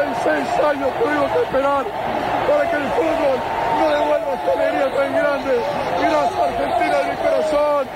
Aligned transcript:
36 0.00 0.64
años 0.64 0.88
tuvimos 0.98 1.30
que 1.30 1.42
esperar 1.42 1.84
para 2.48 2.70
que 2.70 2.76
el 2.76 2.88
fútbol 2.96 3.36
no 3.78 3.88
devuelva 3.90 4.32
esta 4.32 4.52
alegría 4.52 4.96
tan 4.96 5.12
grande. 5.12 5.52
Gracias 6.00 6.40
Argentina 6.40 6.96
de 6.96 7.04
mi 7.10 7.16
corazón. 7.16 7.86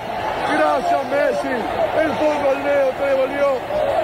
Gracias 0.53 1.05
Messi. 1.09 1.55
El 2.05 2.13
fútbol 2.13 2.57
Leo 2.65 2.89
te 2.91 3.05
devolvió 3.07 3.47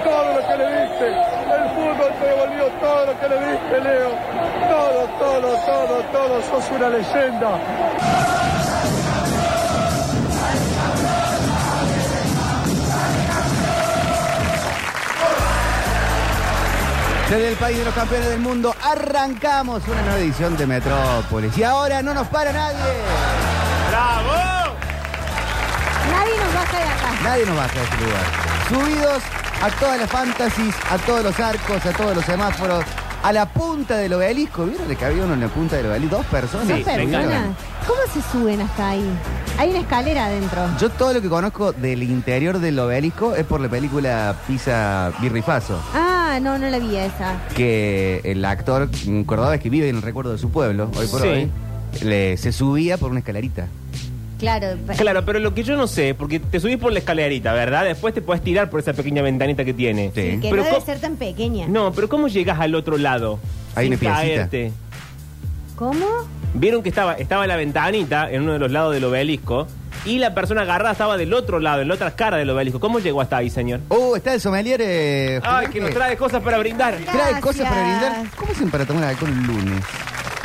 todo 0.02 0.32
lo 0.32 0.48
que 0.48 0.56
le 0.56 0.66
diste. 0.80 1.08
El 1.08 1.68
fútbol 1.76 2.12
te 2.18 2.26
devolvió 2.26 2.66
todo 2.80 3.06
lo 3.06 3.20
que 3.20 3.28
le 3.28 3.38
diste 3.50 3.80
Leo. 3.80 4.10
Todo, 4.70 5.00
todo, 5.18 5.56
todo, 5.66 6.02
todo. 6.12 6.42
Sos 6.42 6.70
una 6.70 6.88
leyenda. 6.88 8.39
Desde 17.30 17.48
el 17.50 17.56
país 17.56 17.78
de 17.78 17.84
los 17.84 17.94
campeones 17.94 18.28
del 18.28 18.40
mundo 18.40 18.74
arrancamos 18.82 19.82
una 19.86 20.02
nueva 20.02 20.18
edición 20.18 20.56
de 20.56 20.66
Metrópolis. 20.66 21.56
Y 21.56 21.62
ahora 21.62 22.02
no 22.02 22.12
nos 22.12 22.26
para 22.26 22.52
nadie. 22.52 22.76
¡Bravo! 23.88 24.74
Nadie 26.10 26.32
nos 26.44 26.54
baja 26.54 26.76
de 26.76 26.82
acá. 26.84 27.22
Nadie 27.22 27.46
nos 27.46 27.56
baja 27.56 27.74
de 27.74 27.82
este 27.84 27.96
lugar. 28.04 28.22
Subidos 28.68 29.22
a 29.62 29.70
todas 29.78 30.00
las 30.00 30.10
fantasies, 30.10 30.74
a 30.90 30.98
todos 30.98 31.22
los 31.22 31.38
arcos, 31.38 31.86
a 31.86 31.92
todos 31.92 32.16
los 32.16 32.24
semáforos, 32.24 32.84
a 33.22 33.32
la 33.32 33.46
punta 33.46 33.96
del 33.96 34.12
obelisco. 34.14 34.64
¿Vieron 34.64 34.96
que 34.96 35.04
había 35.04 35.22
uno 35.22 35.34
en 35.34 35.40
la 35.40 35.48
punta 35.48 35.76
del 35.76 35.86
obelisco? 35.86 36.16
Dos 36.16 36.26
personas. 36.26 36.66
Dos 36.68 36.78
Sí, 36.78 36.84
personas. 36.84 37.42
¿Cómo 37.86 38.00
se 38.12 38.22
suben 38.32 38.60
hasta 38.60 38.88
ahí? 38.90 39.08
Hay 39.58 39.70
una 39.70 39.78
escalera 39.80 40.26
adentro. 40.26 40.62
Yo 40.80 40.90
todo 40.90 41.12
lo 41.12 41.20
que 41.20 41.28
conozco 41.28 41.72
del 41.72 42.02
interior 42.02 42.58
del 42.58 42.78
obelisco 42.78 43.34
es 43.36 43.44
por 43.44 43.60
la 43.60 43.68
película 43.68 44.34
Pisa 44.46 45.12
Birrifazo. 45.20 45.80
Ah, 45.94 46.09
no, 46.40 46.58
no 46.58 46.68
la 46.70 46.78
vi 46.78 46.96
esa. 46.96 47.40
que 47.54 48.20
el 48.24 48.44
actor 48.44 48.88
cordobés 49.26 49.60
que 49.60 49.70
vive 49.70 49.88
en 49.88 49.96
el 49.96 50.02
recuerdo 50.02 50.32
de 50.32 50.38
su 50.38 50.50
pueblo, 50.50 50.90
hoy 50.96 51.06
por 51.06 51.20
Sí. 51.22 51.28
hoy, 51.28 51.50
le- 52.02 52.36
se 52.36 52.52
subía 52.52 52.96
por 52.98 53.10
una 53.10 53.20
escalerita. 53.20 53.66
Claro. 54.38 54.68
Claro, 54.96 55.24
pero 55.26 55.38
lo 55.38 55.52
que 55.52 55.62
yo 55.64 55.76
no 55.76 55.86
sé, 55.86 56.14
porque 56.14 56.40
te 56.40 56.60
subís 56.60 56.78
por 56.78 56.92
la 56.92 57.00
escalerita, 57.00 57.52
¿verdad? 57.52 57.84
Después 57.84 58.14
te 58.14 58.22
puedes 58.22 58.42
tirar 58.42 58.70
por 58.70 58.80
esa 58.80 58.94
pequeña 58.94 59.20
ventanita 59.20 59.66
que 59.66 59.74
tiene. 59.74 60.06
Sí. 60.14 60.38
Que 60.40 60.48
Pero 60.50 60.56
no 60.56 60.62
debe 60.64 60.76
co- 60.78 60.84
ser 60.84 60.98
tan 60.98 61.16
pequeña. 61.16 61.68
No, 61.68 61.92
pero 61.92 62.08
¿cómo 62.08 62.26
llegas 62.28 62.58
al 62.58 62.74
otro 62.74 62.96
lado? 62.96 63.38
Hay 63.74 63.86
sin 63.86 63.92
una 63.92 64.00
piecita. 64.00 64.22
caerte? 64.22 64.72
¿Cómo? 65.76 66.06
Vieron 66.54 66.82
que 66.82 66.88
estaba, 66.88 67.14
estaba 67.14 67.46
la 67.46 67.56
ventanita 67.56 68.30
en 68.30 68.42
uno 68.42 68.54
de 68.54 68.58
los 68.58 68.70
lados 68.70 68.92
del 68.94 69.04
obelisco 69.04 69.66
y 70.04 70.18
la 70.18 70.34
persona 70.34 70.62
agarrada 70.62 70.92
estaba 70.92 71.16
del 71.16 71.32
otro 71.34 71.60
lado, 71.60 71.82
en 71.82 71.88
la 71.88 71.94
otra 71.94 72.10
cara 72.16 72.38
del 72.38 72.50
obelisco. 72.50 72.80
¿Cómo 72.80 72.98
llegó 72.98 73.20
hasta 73.20 73.36
ahí, 73.36 73.50
señor? 73.50 73.80
Oh, 73.88 74.16
está 74.16 74.34
el 74.34 74.40
sommelier. 74.40 74.80
eh, 74.82 75.40
Ay, 75.44 75.66
Jorge. 75.66 75.70
que 75.72 75.80
nos 75.80 75.90
trae 75.90 76.16
cosas 76.16 76.42
para 76.42 76.58
brindar. 76.58 76.94
Trae 76.96 77.14
Gracias. 77.16 77.40
cosas 77.40 77.68
para 77.68 77.82
brindar. 77.82 78.24
¿Cómo 78.36 78.52
hacen 78.52 78.70
para 78.70 78.84
tomar 78.86 79.04
alcohol 79.04 79.30
el 79.30 79.42
lunes? 79.46 79.84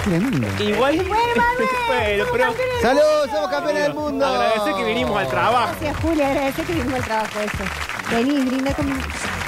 Tremendo. 0.03 0.47
Igual. 0.63 0.95
bueno, 1.87 2.25
pero. 2.31 2.53
¡Salud! 2.81 3.01
¡Somos 3.33 3.49
campeones 3.49 3.83
del 3.83 3.93
mundo! 3.95 4.25
Agradecer 4.25 4.73
que 4.75 4.83
vinimos 4.85 5.17
al 5.17 5.27
trabajo. 5.27 5.69
Gracias, 5.79 5.97
Julia. 6.03 6.27
Agradecer 6.29 6.65
que 6.65 6.73
vinimos 6.73 6.93
al 6.95 7.03
trabajo 7.05 7.39
eso. 7.39 7.63
Vení, 8.11 8.39
brinda 8.45 8.73
con 8.73 8.85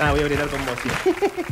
Ah, 0.01 0.11
voy 0.11 0.21
a 0.21 0.23
brindar 0.25 0.47
con 0.49 0.59
vos, 0.65 0.75
sí. 0.83 0.89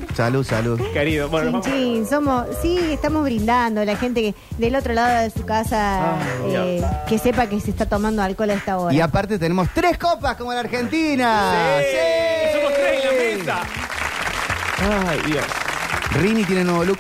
Salud, 0.16 0.46
salud. 0.46 0.80
Querido, 0.94 1.28
bueno, 1.30 1.62
Chin, 1.62 1.62
vamos. 1.62 1.68
chin. 1.68 2.08
Somos, 2.08 2.46
sí, 2.62 2.80
estamos 2.92 3.24
brindando. 3.24 3.84
La 3.86 3.96
gente 3.98 4.22
que 4.22 4.36
del 4.58 4.76
otro 4.76 4.94
lado 4.94 5.22
de 5.24 5.30
su 5.30 5.46
casa 5.46 6.14
Ah, 6.16 6.20
eh, 6.48 6.82
que 7.08 7.18
sepa 7.20 7.48
que 7.48 7.60
se 7.60 7.72
está 7.72 7.86
tomando 7.86 8.22
alcohol 8.22 8.50
a 8.50 8.54
esta 8.54 8.78
hora. 8.78 8.94
Y 8.94 9.02
aparte 9.02 9.38
tenemos 9.38 9.68
tres 9.74 9.98
copas 9.98 10.36
como 10.38 10.54
la 10.54 10.62
Argentina. 10.62 11.52
¡Sí! 11.80 12.58
Somos 12.58 12.74
tres 12.74 13.04
en 13.04 13.06
la 13.06 13.38
mesa. 13.44 13.62
Ay, 15.10 15.20
Dios. 15.26 15.46
Rini 16.22 16.44
tiene 16.46 16.64
nuevo 16.64 16.86
look. 16.86 17.00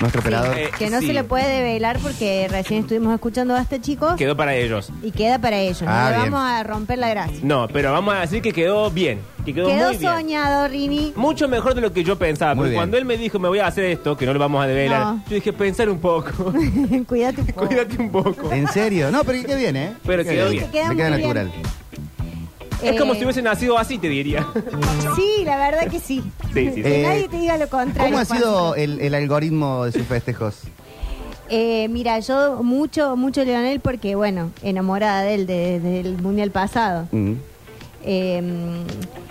Nuestro 0.00 0.20
operador. 0.20 0.56
eh, 0.58 0.70
que 0.78 0.88
no 0.90 1.00
sí. 1.00 1.08
se 1.08 1.12
le 1.12 1.24
puede 1.24 1.62
velar 1.62 1.98
porque 2.00 2.48
recién 2.50 2.80
estuvimos 2.80 3.12
escuchando 3.14 3.54
a 3.54 3.60
este 3.60 3.80
chico 3.80 4.16
Quedó 4.16 4.36
para 4.36 4.54
ellos. 4.54 4.90
y 5.02 5.10
queda 5.10 5.38
para 5.38 5.58
ellos. 5.58 5.82
No 5.82 5.88
Ah, 5.90 6.10
le 6.10 6.16
bien. 6.18 6.30
vamos 6.32 6.50
a 6.50 6.62
romper 6.62 6.98
la 6.98 7.10
gracia. 7.10 7.38
No, 7.42 7.68
pero 7.68 7.92
vamos 7.92 8.14
a 8.14 8.20
decir 8.20 8.40
que 8.42 8.52
quedó 8.52 8.90
bien. 8.90 9.20
Que 9.44 9.54
quedó, 9.54 9.68
Quedó 9.68 9.88
muy 9.88 9.96
bien. 9.96 10.12
soñado, 10.12 10.68
Rini. 10.68 11.12
Mucho 11.16 11.48
mejor 11.48 11.74
de 11.74 11.80
lo 11.80 11.92
que 11.92 12.02
yo 12.04 12.16
pensaba. 12.18 12.54
Muy 12.54 12.62
Porque 12.62 12.70
bien. 12.70 12.78
cuando 12.80 12.96
él 12.98 13.04
me 13.04 13.16
dijo, 13.16 13.38
me 13.38 13.48
voy 13.48 13.58
a 13.58 13.66
hacer 13.66 13.84
esto, 13.86 14.16
que 14.16 14.26
no 14.26 14.32
lo 14.34 14.38
vamos 14.38 14.62
a 14.62 14.66
develar, 14.66 15.00
No. 15.00 15.22
yo 15.28 15.34
dije, 15.34 15.52
pensar 15.52 15.88
un 15.88 15.98
poco. 15.98 16.52
Cuídate 17.06 17.40
un 17.42 17.46
poco. 17.54 17.66
Cuídate 17.66 17.96
un 18.02 18.10
poco. 18.10 18.52
¿En 18.52 18.68
serio? 18.68 19.10
No, 19.10 19.24
pero 19.24 19.46
qué 19.46 19.54
bien, 19.54 19.76
¿eh? 19.76 19.92
Pero 20.06 20.22
Qué 20.24 20.30
quedó 20.30 20.50
bien. 20.50 20.64
te 20.64 20.70
queda 20.70 20.88
Me 20.88 20.96
queda 20.96 21.08
muy 21.10 21.18
bien. 21.18 21.34
natural. 21.34 21.52
Es 22.82 22.98
como 22.98 23.12
Eh, 23.12 23.16
si 23.18 23.24
hubiese 23.24 23.42
nacido 23.42 23.76
así, 23.78 23.98
te 23.98 24.08
diría. 24.08 24.46
Sí, 25.16 25.44
la 25.44 25.56
verdad 25.58 25.88
que 25.90 26.00
sí. 26.00 26.22
Sí, 26.54 26.66
sí, 26.68 26.72
sí. 26.76 26.82
Que 26.82 27.00
Eh, 27.00 27.06
nadie 27.06 27.28
te 27.28 27.38
diga 27.38 27.56
lo 27.56 27.68
contrario. 27.68 28.10
¿Cómo 28.12 28.18
ha 28.22 28.24
Juan. 28.24 28.38
sido 28.38 28.74
el, 28.74 29.00
el 29.00 29.14
algoritmo 29.14 29.84
de 29.84 29.92
sus 29.92 30.06
festejos? 30.06 30.56
Eh, 31.48 31.88
mira, 31.88 32.18
yo 32.20 32.62
mucho, 32.62 33.16
mucho 33.16 33.44
Leonel 33.44 33.80
porque, 33.80 34.14
bueno, 34.14 34.50
enamorada 34.62 35.22
de 35.22 35.34
él 35.34 35.46
de- 35.46 35.80
del 35.80 36.16
mundial 36.22 36.50
pasado. 36.52 37.08
Mm. 37.10 37.32
Eh, 38.04 38.42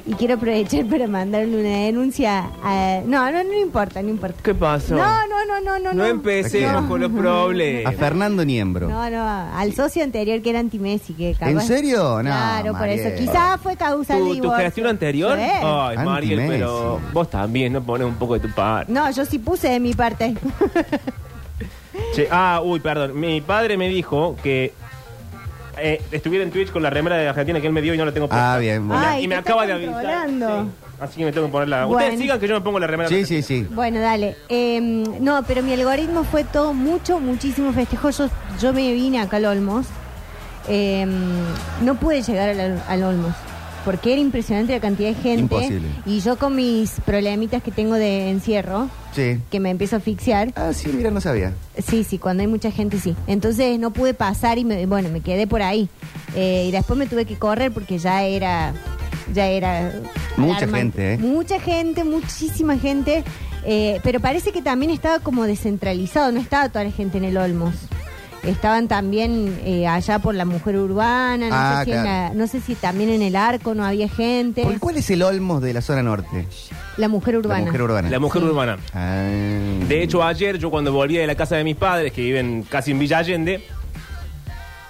y 0.06 0.14
quiero 0.14 0.36
aprovechar 0.36 0.86
para 0.86 1.06
mandarle 1.08 1.60
una 1.60 1.86
denuncia 1.86 2.50
a... 2.64 3.02
No, 3.06 3.32
no, 3.32 3.44
no 3.44 3.54
importa, 3.60 4.02
no 4.02 4.10
importa. 4.10 4.40
¿Qué 4.42 4.56
pasó? 4.56 4.96
No, 4.96 5.04
no, 5.28 5.46
no, 5.46 5.62
no, 5.62 5.80
no. 5.80 5.94
No 5.94 6.06
empecemos 6.06 6.82
No. 6.84 6.88
con 6.90 7.02
los 7.02 7.12
A 7.12 7.16
problemas. 7.16 7.96
Fernando 7.96 8.44
Niembro. 8.44 8.90
No, 8.90 9.08
no, 9.10 9.24
al 9.28 9.74
socio 9.74 10.04
anterior 10.04 10.42
que 10.42 10.50
era 10.50 10.60
anti-Messi. 10.60 11.14
Que 11.14 11.36
¿En 11.42 11.62
serio? 11.62 12.18
No, 12.24 12.30
Claro, 12.30 12.74
por 12.74 12.88
eso. 12.90 13.16
Quizás 13.18 13.60
fue 13.62 13.76
causa 13.76 14.16
del 14.16 14.24
¿Tu, 14.24 14.28
tu 14.30 14.34
divorcio. 14.36 14.56
generación 14.58 14.88
anterior? 14.88 15.38
Sí. 15.38 15.44
Ay, 15.64 15.98
Mariel, 15.98 16.44
pero 16.48 17.00
vos 17.14 17.30
también 17.30 17.74
no 17.74 17.84
pones 17.84 18.08
un 18.08 18.16
poco 18.16 18.34
de 18.36 18.48
tu 18.48 18.50
parte. 18.54 18.92
No, 18.92 19.12
yo 19.12 19.26
sí 19.26 19.38
puse 19.38 19.70
de 19.70 19.80
mi 19.80 19.94
parte. 19.94 20.36
Che, 22.16 22.28
ah, 22.32 22.62
uy, 22.64 22.80
perdón. 22.80 23.20
Mi 23.20 23.42
padre 23.42 23.78
me 23.78 23.90
dijo 23.90 24.36
que 24.42 24.74
eh, 25.82 26.02
estuviera 26.12 26.44
en 26.44 26.52
Twitch 26.52 26.72
con 26.72 26.84
la 26.84 26.90
remera 26.90 27.18
de 27.18 27.28
Argentina 27.28 27.60
que 27.60 27.68
él 27.68 27.74
me 27.74 27.82
dio 27.82 27.94
y 27.94 27.98
no 27.98 28.06
la 28.06 28.12
tengo 28.12 28.28
puesta. 28.28 28.54
Ah, 28.54 28.58
bien, 28.58 28.88
bueno. 28.88 29.04
Ay, 29.06 29.24
y 29.24 29.28
me 29.28 29.36
te 29.36 29.42
acaba 29.42 29.66
de 29.66 29.74
avisar. 29.74 29.94
controlando. 29.94 30.64
Sí. 30.64 30.70
Así 31.02 31.18
que 31.20 31.26
me 31.26 31.32
tengo 31.32 31.48
que 31.48 31.52
ponerla. 31.52 31.86
Bueno. 31.86 31.98
Ustedes 32.06 32.20
sigan 32.20 32.40
que 32.40 32.48
yo 32.48 32.56
me 32.56 32.62
pongo 32.62 32.80
la 32.80 32.88
remera. 32.88 33.10
Sí, 33.10 33.26
sí, 33.26 33.42
sí. 33.42 33.66
Bueno, 33.72 34.00
dale. 34.02 34.36
Eh, 34.50 34.80
no, 34.82 35.44
pero 35.44 35.64
mi 35.64 35.74
algoritmo 35.74 36.24
fue 36.26 36.44
todo 36.44 36.74
mucho, 36.74 37.20
muchísimo 37.20 37.72
festejo. 37.72 38.10
Yo, 38.10 38.30
yo 38.60 38.74
me 38.74 38.92
vine 38.94 39.22
acá 39.22 39.38
al 39.38 39.46
Olmos. 39.46 39.86
Eh, 40.68 41.06
no 41.82 41.96
pude 41.96 42.22
llegar 42.22 42.50
al, 42.50 42.84
al 42.88 43.04
Olmos. 43.04 43.34
Porque 43.86 44.12
era 44.12 44.22
impresionante 44.22 44.74
la 44.74 44.80
cantidad 44.82 45.10
de 45.10 45.16
gente. 45.16 45.42
Imposible. 45.42 45.88
Y 46.06 46.20
yo 46.20 46.38
con 46.38 46.56
mis 46.56 46.92
problemitas 47.06 47.64
que 47.64 47.72
tengo 47.72 47.96
de 47.96 48.30
encierro, 48.30 48.90
Sí. 49.14 49.40
que 49.50 49.60
me 49.60 49.70
empiezo 49.70 49.96
a 49.96 50.00
asfixiar. 50.00 50.52
Ah, 50.56 50.74
sí, 50.74 50.90
mira, 50.94 51.12
no 51.12 51.22
sabía. 51.22 51.54
Sí, 51.88 52.04
sí, 52.04 52.18
cuando 52.18 52.42
hay 52.42 52.48
mucha 52.48 52.72
gente 52.72 53.00
sí. 53.00 53.16
Entonces 53.26 53.80
no 53.80 53.92
pude 53.92 54.14
pasar 54.14 54.58
y 54.58 54.66
me, 54.66 54.86
bueno, 54.86 55.10
me 55.10 55.22
quedé 55.22 55.48
por 55.48 55.62
ahí. 55.62 55.90
Eh, 56.36 56.66
y 56.68 56.72
después 56.72 57.00
me 57.00 57.08
tuve 57.08 57.26
que 57.26 57.36
correr 57.38 57.72
porque 57.72 57.98
ya 57.98 58.24
era, 58.24 58.74
ya 59.34 59.48
era 59.48 59.94
Mucha 60.38 60.58
alarmante. 60.58 61.02
gente, 61.02 61.14
¿eh? 61.14 61.18
Mucha 61.18 61.60
gente, 61.60 62.04
muchísima 62.04 62.78
gente. 62.78 63.24
Eh, 63.66 64.00
pero 64.04 64.20
parece 64.20 64.52
que 64.52 64.62
también 64.62 64.92
estaba 64.92 65.20
como 65.20 65.44
descentralizado, 65.46 66.32
no 66.32 66.40
estaba 66.40 66.70
toda 66.70 66.84
la 66.86 66.92
gente 66.92 67.18
en 67.18 67.26
el 67.26 67.38
Olmos. 67.38 67.76
Estaban 68.44 68.88
también 68.88 69.60
eh, 69.66 69.86
allá 69.86 70.20
por 70.20 70.34
la 70.34 70.46
mujer 70.46 70.78
urbana, 70.78 71.50
no, 71.50 71.56
Ah, 71.56 71.80
sé 71.80 71.86
si 71.86 71.92
en 71.98 72.02
claro. 72.04 72.30
la- 72.30 72.34
no 72.40 72.48
sé 72.48 72.62
si 72.62 72.76
también 72.76 73.10
en 73.10 73.22
el 73.22 73.36
arco 73.36 73.76
no 73.76 73.84
había 73.86 74.08
gente. 74.08 74.64
¿Por 74.64 74.80
¿Cuál 74.80 74.98
es 74.98 75.10
el 75.10 75.22
Olmos 75.24 75.62
de 75.62 75.74
la 75.74 75.82
zona 75.82 76.02
norte? 76.04 76.48
La 76.98 77.08
mujer 77.10 77.38
urbana. 77.38 77.60
La 77.60 77.66
mujer 77.66 77.82
urbana. 77.82 78.10
La 78.10 78.20
mujer 78.20 78.42
Sí. 78.42 78.48
urbana. 78.48 78.78
Ah. 78.94 79.28
De 79.88 80.02
hecho, 80.04 80.24
ayer 80.24 80.58
yo 80.58 80.70
cuando 80.72 80.92
volví 80.94 81.18
de 81.18 81.28
la 81.28 81.36
casa 81.36 81.58
de 81.58 81.64
mis 81.66 81.76
padres, 81.76 82.14
que 82.14 82.22
viven 82.22 82.64
casi 82.70 82.92
en 82.92 83.00
Villa 83.00 83.18
Allende, 83.20 83.64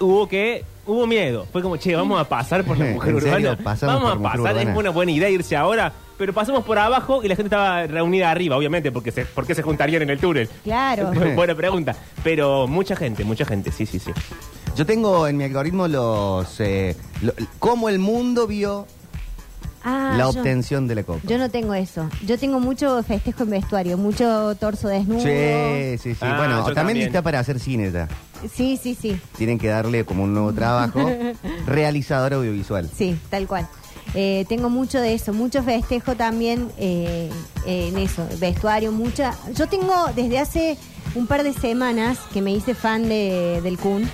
hubo 0.00 0.28
que... 0.28 0.64
Hubo 0.86 1.06
miedo. 1.06 1.46
Fue 1.52 1.62
como, 1.62 1.76
che, 1.76 1.94
vamos 1.94 2.20
a 2.20 2.24
pasar 2.28 2.64
por 2.64 2.76
la 2.78 2.86
¿En 2.88 2.94
mujer 2.94 3.20
serio? 3.20 3.50
urbana. 3.52 3.56
¿Pasamos 3.62 3.94
Vamos 3.96 4.08
por 4.10 4.12
a 4.12 4.20
mujer 4.20 4.40
pasar. 4.40 4.54
urbana? 4.56 4.72
Es 4.72 4.78
una 4.78 4.90
buena 4.90 5.12
idea 5.12 5.28
irse 5.30 5.54
ahora. 5.56 5.92
Pero 6.20 6.34
pasamos 6.34 6.64
por 6.64 6.78
abajo 6.78 7.24
y 7.24 7.28
la 7.28 7.34
gente 7.34 7.46
estaba 7.48 7.86
reunida 7.86 8.30
arriba, 8.30 8.54
obviamente, 8.54 8.92
porque 8.92 9.10
se, 9.10 9.24
¿por 9.24 9.46
qué 9.46 9.54
se 9.54 9.62
juntarían 9.62 10.02
en 10.02 10.10
el 10.10 10.18
túnel? 10.20 10.50
Claro. 10.62 11.10
Buena 11.34 11.54
pregunta. 11.54 11.96
Pero 12.22 12.66
mucha 12.68 12.94
gente, 12.94 13.24
mucha 13.24 13.46
gente, 13.46 13.72
sí, 13.72 13.86
sí, 13.86 13.98
sí. 13.98 14.10
Yo 14.76 14.84
tengo 14.84 15.26
en 15.26 15.38
mi 15.38 15.44
algoritmo 15.44 15.88
los. 15.88 16.60
Eh, 16.60 16.94
lo- 17.22 17.32
cómo 17.58 17.88
el 17.88 17.98
mundo 18.00 18.46
vio 18.46 18.86
Ah, 19.82 20.12
la 20.14 20.24
yo- 20.24 20.28
obtención 20.28 20.86
de 20.86 20.94
la 20.96 21.04
copa. 21.04 21.20
Yo 21.26 21.38
no 21.38 21.48
tengo 21.50 21.72
eso. 21.72 22.06
Yo 22.26 22.38
tengo 22.38 22.60
mucho 22.60 23.02
festejo 23.02 23.44
en 23.44 23.50
vestuario, 23.50 23.96
mucho 23.96 24.54
torso 24.56 24.88
desnudo. 24.88 25.20
Sí, 25.22 25.96
sí, 26.02 26.12
sí. 26.14 26.18
Ah, 26.20 26.34
bueno, 26.36 26.58
yo 26.58 26.64
también, 26.74 26.74
también. 26.74 27.06
está 27.06 27.22
para 27.22 27.38
hacer 27.38 27.58
cine 27.58 27.90
ya. 27.90 28.06
Sí, 28.54 28.78
sí, 28.82 28.94
sí. 28.94 29.18
Tienen 29.38 29.58
que 29.58 29.68
darle 29.68 30.04
como 30.04 30.24
un 30.24 30.34
nuevo 30.34 30.52
trabajo. 30.52 31.10
realizador 31.66 32.34
audiovisual. 32.34 32.90
Sí, 32.94 33.18
tal 33.30 33.46
cual. 33.46 33.66
Eh, 34.14 34.44
tengo 34.48 34.68
mucho 34.70 35.00
de 35.00 35.14
eso, 35.14 35.32
mucho 35.32 35.62
festejo 35.62 36.16
también 36.16 36.68
eh, 36.78 37.30
en 37.66 37.96
eso, 37.98 38.26
vestuario, 38.38 38.90
mucha. 38.92 39.34
Yo 39.54 39.68
tengo 39.68 39.94
desde 40.16 40.38
hace 40.38 40.78
un 41.14 41.26
par 41.26 41.42
de 41.44 41.52
semanas 41.52 42.18
que 42.32 42.42
me 42.42 42.50
hice 42.52 42.74
fan 42.74 43.08
de, 43.08 43.60
del 43.62 43.78
Kun 43.78 44.08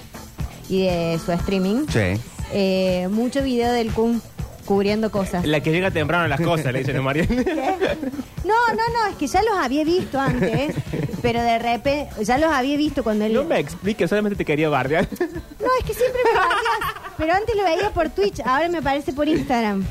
y 0.69 0.83
de 0.85 1.19
su 1.25 1.33
streaming. 1.33 1.87
Sí. 1.89 2.21
eh, 2.53 3.09
mucho 3.11 3.43
video 3.43 3.73
del 3.73 3.91
Kun 3.93 4.21
cubriendo 4.67 5.11
cosas. 5.11 5.47
La 5.47 5.61
que 5.61 5.71
llega 5.73 5.91
temprano 5.93 6.25
a 6.25 6.29
las 6.29 6.41
cosas, 6.41 6.73
le 6.73 6.81
dicen 6.81 6.97
a 6.97 7.03
Mariel. 7.03 7.29
No, 8.47 8.55
no, 8.69 8.77
no, 8.77 9.11
es 9.11 9.17
que 9.17 9.27
ya 9.27 9.43
los 9.43 9.57
había 9.59 9.83
visto 9.83 10.21
antes, 10.21 10.73
pero 11.21 11.43
de 11.43 11.59
repente 11.59 12.09
ya 12.23 12.39
los 12.39 12.53
había 12.53 12.77
visto 12.77 13.03
cuando 13.03 13.25
él. 13.25 13.33
No 13.35 13.43
me 13.43 13.59
expliques, 13.59 14.09
solamente 14.09 14.37
te 14.37 14.45
quería 14.45 14.69
bardear. 14.69 15.09
No, 15.21 15.67
es 15.81 15.85
que 15.85 15.93
siempre 15.95 16.21
me 16.25 16.31
veía, 16.31 17.06
pero 17.19 17.33
antes 17.35 17.55
lo 17.57 17.65
veía 17.65 17.91
por 17.91 18.09
Twitch, 18.11 18.41
ahora 18.45 18.69
me 18.69 18.79
aparece 18.79 19.13
por 19.13 19.29
Instagram. 19.29 19.85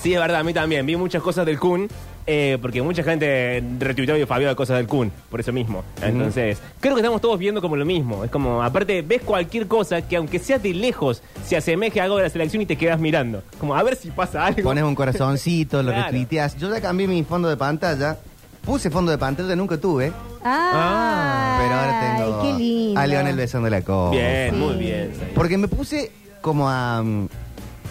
Sí, 0.00 0.14
es 0.14 0.20
verdad, 0.20 0.40
a 0.40 0.44
mí 0.44 0.52
también. 0.54 0.86
Vi 0.86 0.94
muchas 0.96 1.20
cosas 1.22 1.44
del 1.44 1.58
Kun, 1.58 1.88
eh, 2.24 2.56
porque 2.62 2.80
mucha 2.82 3.02
gente 3.02 3.62
retuiteó 3.80 4.16
y 4.16 4.24
Fabio 4.26 4.46
de 4.48 4.54
cosas 4.54 4.76
del 4.76 4.86
Kun, 4.86 5.10
por 5.28 5.40
eso 5.40 5.52
mismo. 5.52 5.82
Entonces, 6.00 6.58
creo 6.78 6.94
que 6.94 7.00
estamos 7.00 7.20
todos 7.20 7.36
viendo 7.38 7.60
como 7.60 7.74
lo 7.74 7.84
mismo. 7.84 8.22
Es 8.24 8.30
como, 8.30 8.62
aparte, 8.62 9.02
ves 9.02 9.22
cualquier 9.22 9.66
cosa 9.66 10.02
que 10.02 10.14
aunque 10.16 10.38
sea 10.38 10.58
de 10.60 10.72
lejos, 10.72 11.22
se 11.44 11.56
asemeje 11.56 12.00
a 12.00 12.04
algo 12.04 12.16
de 12.18 12.22
la 12.24 12.30
selección 12.30 12.62
y 12.62 12.66
te 12.66 12.76
quedas 12.76 13.00
mirando. 13.00 13.42
Como, 13.58 13.74
a 13.74 13.82
ver 13.82 13.96
si 13.96 14.10
pasa 14.12 14.46
algo. 14.46 14.62
Pones 14.62 14.84
un 14.84 14.94
corazoncito, 14.94 15.82
lo 15.82 15.90
Claro. 15.90 16.04
retuiteas. 16.06 16.56
Yo 16.58 16.72
ya 16.72 16.80
cambié 16.80 17.08
mi 17.08 17.24
fondo 17.24 17.48
de 17.48 17.56
pantalla. 17.56 18.16
Puse 18.64 18.90
fondo 18.90 19.10
de 19.10 19.18
pantalla, 19.18 19.56
nunca 19.56 19.78
tuve. 19.78 20.12
Ah, 20.44 21.58
Pero 21.60 21.74
ahora 21.74 22.16
tengo 22.16 22.42
qué 22.42 22.62
lindo. 22.62 23.00
a 23.00 23.06
Leonel 23.06 23.36
besando 23.36 23.68
la 23.70 23.80
copa. 23.82 24.10
Bien, 24.10 24.50
Sí. 24.50 24.56
muy 24.56 24.74
bien. 24.74 25.12
Porque 25.34 25.56
me 25.58 25.66
puse 25.68 26.12
como 26.40 26.68
a. 26.70 27.02
mm, 27.02 27.28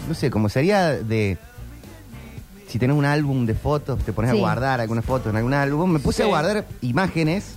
No 0.09 0.13
sé, 0.13 0.29
como 0.29 0.49
sería 0.49 0.89
de. 0.91 1.37
Si 2.67 2.79
tenés 2.79 2.97
un 2.97 3.05
álbum 3.05 3.45
de 3.45 3.53
fotos, 3.53 3.99
te 4.03 4.11
pones 4.13 4.31
Sí. 4.31 4.37
a 4.37 4.39
guardar 4.39 4.81
algunas 4.81 5.05
fotos 5.05 5.29
en 5.31 5.37
algún 5.37 5.53
álbum. 5.53 5.89
Me 5.91 5.99
puse 5.99 6.17
Sí. 6.17 6.23
a 6.23 6.25
guardar 6.27 6.65
imágenes 6.81 7.55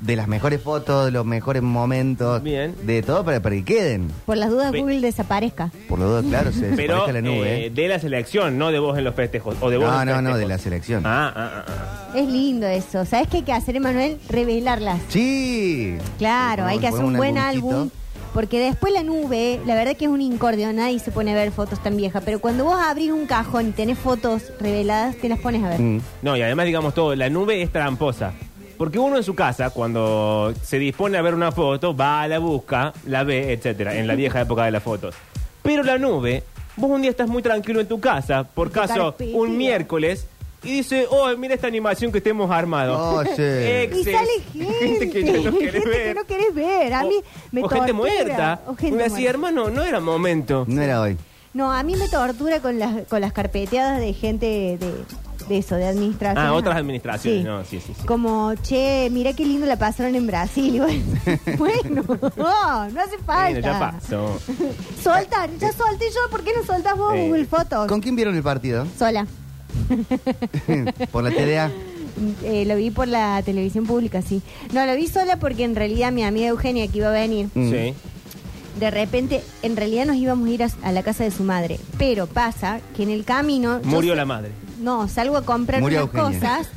de 0.00 0.16
las 0.16 0.26
mejores 0.28 0.60
fotos, 0.60 1.04
de 1.06 1.10
los 1.12 1.24
mejores 1.24 1.62
momentos. 1.62 2.42
Bien. 2.42 2.74
De 2.82 3.02
todo 3.02 3.24
para, 3.24 3.40
para 3.40 3.54
que 3.56 3.64
queden. 3.64 4.08
Por 4.26 4.36
las 4.36 4.50
dudas 4.50 4.72
Google 4.72 5.00
desaparezca. 5.00 5.70
Por 5.88 5.98
lo 6.00 6.08
dudas, 6.08 6.24
claro, 6.26 6.52
se 6.52 6.60
Pero 6.76 6.94
desaparezca 7.04 7.12
la 7.12 7.20
nube. 7.22 7.48
eh, 7.54 7.66
¿eh? 7.66 7.70
de 7.70 7.88
la 7.88 7.98
selección, 8.00 8.58
no 8.58 8.70
de 8.70 8.78
vos 8.80 8.98
en 8.98 9.04
los 9.04 9.14
festejos. 9.14 9.56
O 9.60 9.70
de 9.70 9.76
vos 9.78 9.86
No, 9.86 10.02
en 10.02 10.08
los 10.08 10.16
no, 10.16 10.22
no, 10.22 10.28
de 10.36 10.42
festejos. 10.44 10.48
la 10.50 10.58
selección. 10.58 11.02
Ah, 11.06 11.32
ah, 11.34 11.50
ah, 11.56 11.64
ah. 12.12 12.18
Es 12.18 12.28
lindo 12.28 12.66
eso. 12.66 13.04
¿Sabes 13.06 13.28
qué 13.28 13.38
hay 13.38 13.42
que 13.44 13.52
hacer, 13.52 13.76
Emanuel? 13.76 14.18
Revelarlas. 14.28 15.00
Sí. 15.08 15.96
Claro, 16.18 16.66
hay 16.66 16.78
que 16.80 16.88
hacer 16.88 17.04
un 17.04 17.16
buen 17.16 17.38
álbum. 17.38 17.88
Porque 18.32 18.60
después 18.60 18.92
la 18.92 19.02
nube, 19.02 19.60
la 19.66 19.74
verdad 19.74 19.94
que 19.96 20.06
es 20.06 20.10
un 20.10 20.22
incordio, 20.22 20.72
nadie 20.72 20.98
se 20.98 21.10
pone 21.10 21.32
a 21.32 21.34
ver 21.34 21.52
fotos 21.52 21.82
tan 21.82 21.96
viejas. 21.96 22.22
Pero 22.24 22.40
cuando 22.40 22.64
vos 22.64 22.80
abrís 22.80 23.10
un 23.10 23.26
cajón 23.26 23.68
y 23.68 23.72
tenés 23.72 23.98
fotos 23.98 24.52
reveladas, 24.58 25.16
te 25.16 25.28
las 25.28 25.38
pones 25.38 25.62
a 25.62 25.68
ver. 25.68 25.80
Mm. 25.80 26.00
No, 26.22 26.36
y 26.36 26.42
además, 26.42 26.66
digamos 26.66 26.94
todo, 26.94 27.14
la 27.14 27.28
nube 27.28 27.60
es 27.60 27.70
tramposa. 27.70 28.32
Porque 28.78 28.98
uno 28.98 29.16
en 29.16 29.22
su 29.22 29.34
casa, 29.34 29.70
cuando 29.70 30.52
se 30.62 30.78
dispone 30.78 31.18
a 31.18 31.22
ver 31.22 31.34
una 31.34 31.52
foto, 31.52 31.94
va 31.94 32.22
a 32.22 32.28
la 32.28 32.38
busca, 32.38 32.92
la 33.06 33.22
ve, 33.22 33.52
etcétera, 33.52 33.94
en 33.96 34.06
la 34.06 34.14
vieja 34.14 34.40
época 34.40 34.64
de 34.64 34.70
las 34.70 34.82
fotos. 34.82 35.14
Pero 35.62 35.82
la 35.82 35.98
nube, 35.98 36.42
vos 36.76 36.90
un 36.90 37.02
día 37.02 37.10
estás 37.10 37.28
muy 37.28 37.42
tranquilo 37.42 37.80
en 37.80 37.86
tu 37.86 38.00
casa, 38.00 38.44
por 38.44 38.72
caso, 38.72 39.14
un 39.34 39.56
miércoles, 39.56 40.26
y 40.64 40.76
dice, 40.76 41.06
oh, 41.10 41.28
mira 41.36 41.54
esta 41.54 41.66
animación 41.66 42.12
que 42.12 42.20
te 42.20 42.30
hemos 42.30 42.50
armado. 42.50 43.16
Oye. 43.18 43.90
Y 43.92 44.04
sale 44.04 44.30
gente, 44.52 45.10
que 45.10 45.24
ya 45.24 45.50
no 45.50 45.58
querés 45.58 45.72
gente 45.72 45.88
ver. 45.88 46.02
que 46.08 46.14
no 46.14 46.24
querés 46.24 46.54
ver. 46.54 46.94
A 46.94 47.02
mí 47.02 47.16
o, 47.16 47.22
me 47.50 47.62
o 47.62 47.68
gente 47.68 47.92
muerta. 47.92 48.60
O 48.66 48.74
gente 48.74 48.96
muerta. 48.96 49.20
hermano, 49.22 49.70
no 49.70 49.82
era 49.82 50.00
momento. 50.00 50.64
No 50.68 50.80
era 50.82 51.00
hoy. 51.00 51.16
No, 51.54 51.70
a 51.72 51.82
mí 51.82 51.96
me 51.96 52.08
tortura 52.08 52.60
con 52.60 52.78
las, 52.78 53.06
con 53.08 53.20
las 53.20 53.32
carpeteadas 53.32 54.00
de 54.00 54.14
gente 54.14 54.46
de, 54.46 55.04
de 55.48 55.58
eso, 55.58 55.76
de 55.76 55.86
administración. 55.86 56.46
Ah, 56.46 56.54
otras 56.54 56.76
administraciones, 56.76 57.44
no, 57.44 57.62
sí, 57.64 57.80
sí, 57.80 57.92
sí. 57.94 58.06
Como, 58.06 58.54
che, 58.62 59.08
mira 59.10 59.34
qué 59.34 59.44
lindo 59.44 59.66
la 59.66 59.76
pasaron 59.76 60.14
en 60.14 60.26
Brasil. 60.26 60.82
Bueno, 61.58 62.02
no, 62.36 62.88
no 62.88 63.00
hace 63.00 63.18
falta. 63.18 63.50
Bueno, 63.50 63.60
ya 63.60 63.78
pasó. 63.78 64.40
Soltar, 65.02 65.50
ya 65.58 65.72
solté 65.72 66.06
yo, 66.10 66.30
¿por 66.30 66.42
qué 66.42 66.52
no 66.56 66.64
soltás 66.64 66.96
vos 66.96 67.12
Sí. 67.12 67.26
Google 67.26 67.44
Fotos? 67.46 67.86
¿Con 67.86 68.00
quién 68.00 68.16
vieron 68.16 68.34
el 68.34 68.42
partido? 68.42 68.86
Sola. 68.98 69.26
Por 71.12 71.24
la 71.24 71.30
TDA. 71.30 71.70
Eh, 72.44 72.64
lo 72.66 72.76
vi 72.76 72.90
por 72.90 73.08
la 73.08 73.42
televisión 73.42 73.86
pública, 73.86 74.20
sí. 74.22 74.42
No, 74.72 74.84
lo 74.84 74.94
vi 74.96 75.06
sola 75.08 75.36
porque 75.38 75.64
en 75.64 75.74
realidad 75.74 76.12
mi 76.12 76.22
amiga 76.24 76.48
Eugenia, 76.48 76.86
que 76.88 76.98
iba 76.98 77.08
a 77.08 77.12
venir, 77.12 77.48
Mm. 77.54 77.70
Sí. 77.70 77.94
de 78.78 78.90
repente, 78.90 79.42
en 79.62 79.76
realidad 79.76 80.04
nos 80.06 80.16
íbamos 80.16 80.46
a 80.48 80.50
ir 80.50 80.62
a, 80.62 80.68
a 80.82 80.92
la 80.92 81.02
casa 81.02 81.24
de 81.24 81.30
su 81.30 81.42
madre. 81.42 81.78
Pero 81.98 82.26
pasa 82.26 82.80
que 82.96 83.02
en 83.02 83.10
el 83.10 83.24
camino... 83.24 83.80
yo 83.82 83.88
Murió 83.88 84.14
la 84.14 84.24
madre. 84.26 84.50
No, 84.80 85.08
salgo 85.08 85.36
a 85.36 85.42
comprar 85.44 85.80
Murió 85.80 86.04
unas 86.12 86.14
Eugenia. 86.14 86.40
cosas 86.56 86.68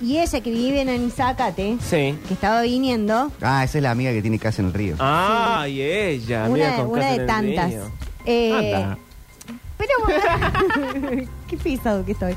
y 0.00 0.18
ella 0.18 0.40
que 0.40 0.50
vive 0.50 0.80
en 0.82 0.88
Anizacate, 0.90 1.76
Sí. 1.80 2.14
que 2.28 2.34
estaba 2.34 2.62
viniendo, 2.62 3.32
Ah, 3.40 3.64
esa 3.64 3.78
es 3.78 3.82
la 3.82 3.90
amiga 3.90 4.12
que 4.12 4.20
tiene 4.22 4.38
casa 4.38 4.60
en 4.62 4.68
el 4.68 4.74
río. 4.74 4.96
Ah, 4.98 5.66
y 5.68 5.80
ella. 5.80 6.44
amiga 6.44 6.66
una, 6.68 6.76
con 6.76 6.90
una 6.90 7.00
casa 7.00 7.08
de 7.10 7.14
en 7.14 7.20
el 7.20 7.26
tantas. 7.26 7.70
río. 7.70 7.82
Eh, 8.26 8.52
Anda. 8.76 8.98
Pero 9.78 11.22
qué 11.48 11.56
pisado 11.56 12.04
que 12.04 12.12
estoy. 12.12 12.34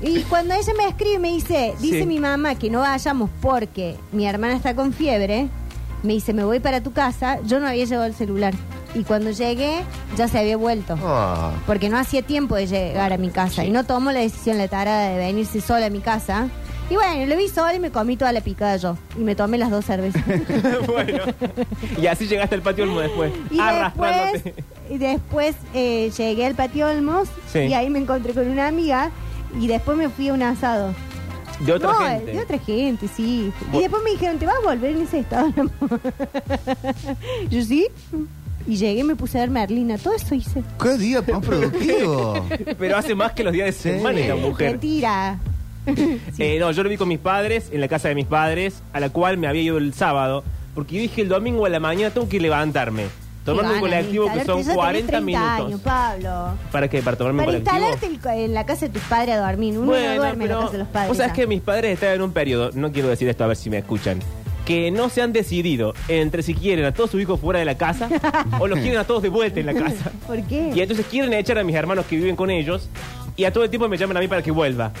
Y 0.00 0.20
cuando 0.24 0.54
ella 0.54 0.72
me 0.76 0.86
escribe 0.88 1.18
me 1.18 1.28
dice, 1.32 1.74
dice 1.80 2.00
Sí. 2.00 2.06
mi 2.06 2.18
mamá 2.18 2.54
que 2.56 2.70
no 2.70 2.80
vayamos 2.80 3.30
porque 3.40 3.96
mi 4.12 4.26
hermana 4.26 4.54
está 4.54 4.74
con 4.74 4.92
fiebre, 4.92 5.48
me 6.02 6.12
dice, 6.14 6.32
me 6.32 6.44
voy 6.44 6.60
para 6.60 6.82
tu 6.82 6.92
casa, 6.92 7.38
yo 7.44 7.60
no 7.60 7.66
había 7.68 7.84
llevado 7.84 8.06
el 8.06 8.14
celular. 8.14 8.54
Y 8.94 9.04
cuando 9.04 9.30
llegué, 9.30 9.82
ya 10.18 10.28
se 10.28 10.38
había 10.38 10.56
vuelto. 10.58 10.98
Oh. 11.02 11.50
Porque 11.66 11.88
no 11.88 11.96
hacía 11.96 12.20
tiempo 12.20 12.56
de 12.56 12.66
llegar 12.66 13.12
a 13.14 13.16
mi 13.16 13.30
casa. 13.30 13.64
Y 13.64 13.70
no 13.70 13.84
tomo 13.84 14.12
la 14.12 14.20
decisión, 14.20 14.58
la 14.58 14.68
tarada 14.68 15.08
de 15.08 15.16
venirse 15.16 15.62
sola 15.62 15.86
a 15.86 15.90
mi 15.90 16.00
casa. 16.00 16.48
Y 16.90 16.94
bueno, 16.94 17.26
lo 17.26 17.36
vi 17.36 17.48
sola 17.48 17.74
y 17.74 17.78
me 17.78 17.90
comí 17.90 18.16
toda 18.16 18.32
la 18.32 18.40
picada 18.42 18.76
yo. 18.76 18.98
Y 19.16 19.20
me 19.20 19.34
tomé 19.34 19.56
las 19.58 19.70
dos 19.70 19.84
cervezas. 19.86 20.22
bueno. 20.86 21.24
Y 22.00 22.06
así 22.06 22.26
llegaste 22.26 22.54
al 22.54 22.62
patio 22.62 22.84
Olmo 22.84 23.00
después. 23.00 23.32
y 23.50 23.58
arrastrándote. 23.58 24.52
después, 24.52 24.64
y 24.90 24.98
después 24.98 25.56
eh, 25.74 26.10
llegué 26.16 26.44
al 26.46 26.54
patio 26.54 26.88
Olmos 26.88 27.28
Sí. 27.50 27.60
y 27.60 27.72
ahí 27.74 27.88
me 27.88 27.98
encontré 27.98 28.34
con 28.34 28.46
una 28.48 28.68
amiga. 28.68 29.10
Y 29.58 29.68
después 29.68 29.96
me 29.96 30.08
fui 30.08 30.28
a 30.28 30.34
un 30.34 30.42
asado. 30.42 30.94
De 31.60 31.72
otra 31.72 31.92
no, 31.92 31.98
gente. 32.00 32.32
de 32.32 32.40
otra 32.40 32.58
gente, 32.58 33.06
sí. 33.08 33.52
Y 33.72 33.78
después 33.78 34.02
me 34.02 34.10
dijeron, 34.10 34.38
¿te 34.38 34.46
vas 34.46 34.56
a 34.56 34.68
volver 34.68 34.90
en 34.96 35.02
ese 35.02 35.20
estado? 35.20 35.46
amor?" 35.56 36.00
yo 37.50 37.62
sí. 37.62 37.86
Y 38.66 38.76
llegué 38.76 39.00
y 39.00 39.04
me 39.04 39.16
puse 39.16 39.38
a 39.38 39.42
ver 39.42 39.50
Merlina. 39.50 39.98
Todo 39.98 40.14
eso 40.14 40.34
hice. 40.34 40.62
¡Qué 40.82 40.96
día 40.98 41.22
más 41.22 41.44
productivo! 41.44 42.46
Pero 42.78 42.96
hace 42.96 43.14
más 43.14 43.32
que 43.32 43.44
los 43.44 43.52
días 43.52 43.66
de 43.66 43.72
Sí. 43.72 43.96
semana 43.96 44.18
esta 44.20 44.36
mujer. 44.36 44.70
Mentira. 44.72 45.38
Eh, 46.38 46.58
no, 46.60 46.70
yo 46.70 46.82
lo 46.82 46.88
vi 46.88 46.96
con 46.96 47.08
mis 47.08 47.18
padres, 47.18 47.68
en 47.72 47.80
la 47.80 47.88
casa 47.88 48.08
de 48.08 48.14
mis 48.14 48.26
padres, 48.26 48.82
a 48.92 49.00
la 49.00 49.10
cual 49.10 49.36
me 49.38 49.46
había 49.48 49.62
ido 49.62 49.78
el 49.78 49.92
sábado, 49.94 50.44
porque 50.74 50.96
yo 50.96 51.02
dije 51.02 51.22
el 51.22 51.28
domingo 51.28 51.66
a 51.66 51.68
la 51.68 51.80
mañana 51.80 52.12
tengo 52.12 52.28
que 52.28 52.40
levantarme. 52.40 53.04
Tomarme 53.44 53.74
un 53.74 53.80
colectivo 53.80 54.26
que 54.26 54.38
instalarte. 54.38 54.46
son 54.52 54.58
Ya 54.58 54.62
tenés 54.62 54.76
40 54.76 55.08
30 55.08 55.26
minutos. 55.26 55.66
años, 55.66 55.80
Pablo. 55.80 56.54
¿Para 56.70 56.86
qué? 56.88 57.02
¿Para 57.02 57.16
tomarme 57.16 57.44
Para 57.44 57.58
un 57.58 57.64
colectivo? 57.64 57.90
instalarte 57.90 58.38
el- 58.38 58.44
en 58.44 58.54
la 58.54 58.64
casa 58.66 58.86
de 58.86 58.92
tus 58.92 59.02
padres 59.02 59.34
a 59.34 59.40
dormir. 59.50 59.76
Uno 59.78 59.86
no 59.86 60.14
duerme 60.14 60.44
en 60.44 60.50
la 60.50 60.58
casa 60.60 60.70
de 60.72 60.78
los 60.78 60.88
padres. 60.88 61.08
Vos 61.08 61.16
sabés 61.16 61.32
que 61.32 61.46
mis 61.48 61.60
padres 61.60 61.94
están 61.94 62.10
en 62.14 62.22
un 62.22 62.32
periodo, 62.32 62.70
no 62.74 62.92
quiero 62.92 63.08
decir 63.08 63.28
esto 63.28 63.42
a 63.42 63.48
ver 63.48 63.56
si 63.56 63.68
me 63.68 63.78
escuchan, 63.78 64.20
que 64.64 64.92
no 64.92 65.08
se 65.08 65.22
han 65.22 65.32
decidido 65.32 65.92
entre 66.06 66.44
si 66.44 66.54
quieren 66.54 66.84
a 66.84 66.92
todos 66.92 67.10
sus 67.10 67.20
hijos 67.20 67.40
fuera 67.40 67.58
de 67.58 67.64
la 67.64 67.76
casa 67.76 68.08
o 68.60 68.68
los 68.68 68.78
quieren 68.78 68.98
a 69.00 69.04
todos 69.04 69.22
de 69.24 69.28
vuelta 69.28 69.58
en 69.58 69.66
la 69.66 69.74
casa. 69.74 70.12
¿Por 70.24 70.40
qué? 70.44 70.70
Y 70.72 70.80
entonces 70.80 71.04
quieren 71.06 71.32
echar 71.32 71.58
a 71.58 71.64
mis 71.64 71.74
hermanos 71.74 72.06
que 72.06 72.14
viven 72.14 72.36
con 72.36 72.48
ellos 72.48 72.88
y 73.36 73.42
a 73.42 73.52
todo 73.52 73.64
el 73.64 73.70
tiempo 73.70 73.88
me 73.88 73.96
llaman 73.96 74.18
a 74.18 74.20
mí 74.20 74.28
para 74.28 74.42
que 74.42 74.52
vuelva. 74.52 74.92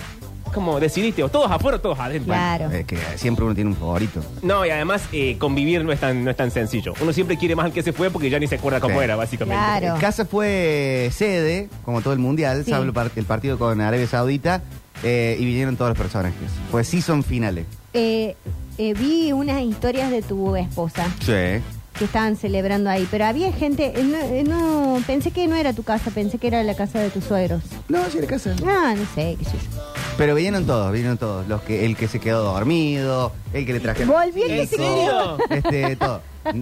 Como 0.52 0.78
decidiste, 0.80 1.22
o 1.22 1.28
todos 1.28 1.50
afuera 1.50 1.78
o 1.78 1.80
todos 1.80 1.98
adentro. 1.98 2.32
Claro. 2.32 2.70
Es 2.70 2.84
que 2.84 2.98
siempre 3.16 3.44
uno 3.44 3.54
tiene 3.54 3.70
un 3.70 3.76
favorito. 3.76 4.20
No, 4.42 4.64
y 4.66 4.70
además 4.70 5.02
eh, 5.12 5.36
convivir 5.38 5.84
no 5.84 5.92
es, 5.92 6.00
tan, 6.00 6.24
no 6.24 6.30
es 6.30 6.36
tan 6.36 6.50
sencillo. 6.50 6.92
Uno 7.00 7.12
siempre 7.12 7.36
quiere 7.38 7.54
más 7.56 7.66
al 7.66 7.72
que 7.72 7.82
se 7.82 7.92
fue 7.92 8.10
porque 8.10 8.28
ya 8.30 8.38
ni 8.38 8.46
se 8.46 8.56
acuerda 8.56 8.80
cómo 8.80 8.98
Sí. 8.98 9.04
era, 9.04 9.16
básicamente. 9.16 9.62
Claro. 9.62 9.94
El 9.94 10.00
Casa 10.00 10.24
fue 10.24 11.10
sede, 11.12 11.68
como 11.84 12.00
todo 12.02 12.12
el 12.12 12.18
mundial, 12.18 12.64
Sí. 12.64 12.70
salvo 12.70 12.84
el, 12.84 12.92
par- 12.92 13.10
el 13.16 13.24
partido 13.24 13.58
con 13.58 13.80
Arabia 13.80 14.06
Saudita, 14.06 14.62
eh, 15.02 15.36
y 15.38 15.44
vinieron 15.44 15.76
todos 15.76 15.90
los 15.90 15.98
personajes. 15.98 16.36
Fue 16.70 16.84
season 16.84 17.24
finales. 17.24 17.66
Eh, 17.94 18.36
eh, 18.78 18.94
vi 18.94 19.32
unas 19.32 19.62
historias 19.62 20.10
de 20.10 20.22
tu 20.22 20.54
esposa 20.56 21.06
Sí. 21.20 21.62
que 21.98 22.04
estaban 22.04 22.36
celebrando 22.36 22.88
ahí, 22.88 23.06
pero 23.10 23.24
había 23.26 23.52
gente. 23.52 23.92
eh, 23.96 24.02
No, 24.04 24.18
eh, 24.18 24.44
no, 24.44 25.02
pensé 25.06 25.30
que 25.30 25.46
no 25.48 25.56
era 25.56 25.72
tu 25.72 25.82
casa, 25.82 26.10
pensé 26.10 26.38
que 26.38 26.46
era 26.46 26.62
la 26.62 26.74
casa 26.74 27.00
de 27.00 27.10
tus 27.10 27.24
suegros. 27.24 27.62
No, 27.88 27.98
sí, 28.10 28.18
la 28.20 28.26
casa. 28.26 28.54
Ah, 28.66 28.94
no 28.96 29.04
sé, 29.14 29.36
qué 29.38 29.44
sé 29.44 29.52
yo. 29.52 29.91
Pero 30.22 30.36
vinieron 30.36 30.64
todos, 30.66 30.92
vinieron 30.92 31.18
todos. 31.18 31.48
Los 31.48 31.62
que, 31.62 31.84
el 31.84 31.96
que 31.96 32.06
se 32.06 32.20
quedó 32.20 32.44
dormido, 32.44 33.32
el 33.52 33.66
que 33.66 33.72
le 33.72 33.80
trajeron. 33.80 34.08
Volvió 34.14 34.44
el 34.46 34.68
que. 34.68 35.32
Este, 35.50 35.96
todo. 35.96 36.20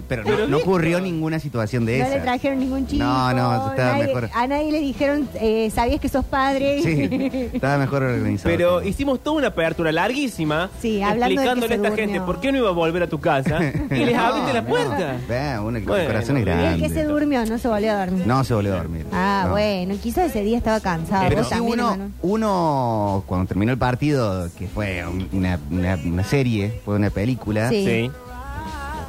Pero 0.08 0.24
no, 0.24 0.46
no 0.46 0.58
ocurrió 0.58 1.00
ninguna 1.00 1.38
situación 1.38 1.86
de 1.86 2.00
No 2.00 2.04
esa. 2.04 2.16
le 2.16 2.20
trajeron 2.20 2.58
ningún 2.58 2.86
chico. 2.86 3.02
No, 3.02 3.32
no, 3.32 3.70
estaba 3.70 3.92
nadie- 3.92 4.06
mejor. 4.08 4.28
A 4.34 4.46
nadie 4.46 4.72
le 4.72 4.78
dijeron, 4.80 5.26
eh, 5.40 5.70
¿sabías 5.74 6.00
que 6.02 6.08
sos 6.10 6.22
padre? 6.26 6.82
Sí, 6.82 7.48
estaba 7.54 7.78
mejor 7.78 8.02
organizado. 8.02 8.50
Pero 8.54 8.82
hicimos 8.82 9.20
toda 9.22 9.38
una 9.38 9.46
apertura 9.48 9.90
larguísima 9.90 10.68
Sí, 10.82 11.00
hablando 11.00 11.24
de 11.24 11.28
que 11.28 11.34
explicándole 11.34 11.64
a 11.66 11.68
se 11.68 11.74
esta 11.76 11.88
durmió. 11.88 12.04
gente 12.12 12.20
por 12.26 12.40
qué 12.42 12.52
no 12.52 12.58
iba 12.58 12.68
a 12.68 12.72
volver 12.72 13.04
a 13.04 13.06
tu 13.08 13.20
casa 13.20 13.58
y 13.90 14.04
les 14.04 14.18
abriste 14.18 14.52
la 14.52 14.66
puerta. 14.66 15.12
no. 15.14 15.26
Vea, 15.26 15.62
uno, 15.62 15.78
el 15.78 15.84
Bueno, 15.84 16.06
corazón 16.08 16.36
es 16.36 16.44
bien. 16.44 16.56
Y 16.56 16.60
el 16.60 16.66
grande. 16.66 16.88
que 16.88 16.92
se 16.94 17.04
durmió 17.04 17.46
no 17.46 17.56
se 17.56 17.68
volvió 17.68 17.92
a 17.92 18.04
dormir. 18.04 18.26
No 18.26 18.44
se 18.44 18.52
volvió 18.52 18.74
a 18.74 18.76
dormir. 18.76 19.06
Ah, 19.12 19.44
No. 19.46 19.52
bueno, 19.52 19.94
quizás 20.02 20.26
ese 20.28 20.42
día 20.42 20.58
estaba 20.58 20.80
cansado. 20.80 21.24
Pero 21.26 21.36
Vos 21.38 21.46
sí, 21.48 21.54
también, 21.54 21.80
uno, 21.80 22.10
uno, 22.20 23.24
cuando 23.26 23.46
terminó 23.46 23.72
el 23.72 23.78
partido, 23.78 24.46
que 24.58 24.66
fue 24.68 25.06
un- 25.06 25.26
una, 25.32 25.58
una- 25.70 25.98
una 26.04 26.24
serie, 26.24 26.79
fue 26.84 26.96
una 26.96 27.10
película, 27.10 27.68
Sí. 27.68 27.84
Sí. 27.84 28.10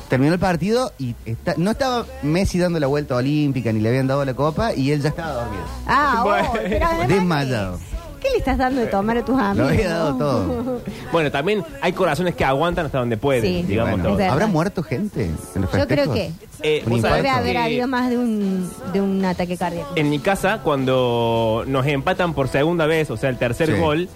terminó 0.09 0.33
el 0.33 0.39
partido 0.39 0.91
y 0.99 1.15
está- 1.25 1.53
no 1.57 1.71
estaba 1.71 2.05
Messi 2.21 2.59
dando 2.59 2.79
la 2.79 2.87
vuelta 2.87 3.15
olímpica 3.15 3.71
ni 3.71 3.79
le 3.79 3.89
habían 3.89 4.07
dado 4.07 4.25
la 4.25 4.33
copa 4.33 4.73
y 4.75 4.91
él 4.91 5.01
ya 5.01 5.09
estaba 5.09 5.33
dormido. 5.33 5.63
Ah, 5.87 6.21
Bueno. 6.25 6.49
oh, 6.51 6.57
pero 6.61 6.85
además 6.85 7.07
Desmayado. 7.07 7.79
¿Qué 8.21 8.29
le 8.29 8.37
estás 8.37 8.57
dando 8.59 8.81
de 8.81 8.85
tomar 8.87 9.17
a 9.17 9.25
tus 9.25 9.35
Lo 9.35 9.41
amigos? 9.43 9.71
había 9.71 9.89
dado 9.89 10.15
todo. 10.17 10.81
Bueno, 11.11 11.31
también 11.31 11.63
hay 11.81 11.91
corazones 11.93 12.35
que 12.35 12.45
aguantan 12.45 12.85
hasta 12.85 12.99
donde 12.99 13.17
pueden, 13.17 13.41
Sí. 13.43 13.63
digamos 13.63 13.91
Bueno, 13.93 14.03
todo. 14.03 14.13
Es 14.13 14.17
verdad. 14.19 14.33
¿Habrá 14.33 14.47
muerto 14.47 14.83
gente 14.83 15.25
en 15.25 15.31
los 15.61 15.71
Yo 15.71 15.87
creo 15.87 16.05
festejos? 16.11 16.13
que 16.15 16.31
Eh, 16.63 16.83
Un 16.85 16.91
vos 16.91 17.01
sabés 17.01 17.15
debe 17.17 17.27
infarto. 17.29 17.39
haber 17.39 17.51
que 17.53 17.57
habido 17.63 17.87
más 17.87 18.09
de 18.11 18.17
un, 18.19 18.69
de 18.93 19.01
un 19.01 19.25
ataque 19.25 19.57
cardíaco. 19.57 19.93
En 19.95 20.09
mi 20.11 20.19
casa, 20.19 20.59
cuando 20.63 21.63
nos 21.65 21.87
empatan 21.87 22.33
por 22.35 22.47
segunda 22.49 22.85
vez, 22.85 23.09
o 23.09 23.17
sea, 23.17 23.29
el 23.29 23.37
tercer 23.39 23.73
Sí. 23.73 23.79
gol, 23.81 24.07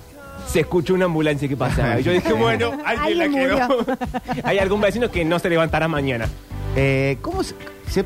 se 0.48 0.62
escuchó 0.62 0.94
una 0.94 1.06
ambulancia 1.06 1.48
que 1.48 1.58
pasaba. 1.58 2.00
Y 2.00 2.04
yo 2.04 2.12
dije, 2.12 2.34
bueno, 2.34 2.72
alguien 2.86 3.18
la 3.18 3.24
Alguien 3.26 3.48
quedó. 3.50 3.86
hay 4.44 4.60
algún 4.60 4.82
vecino 4.82 5.10
que 5.12 5.26
no 5.26 5.40
se 5.40 5.50
levantará 5.50 5.88
mañana. 5.88 6.28
Eh, 6.76 7.18
¿Cómo 7.22 7.44
se, 7.44 7.56
se- 7.90 8.06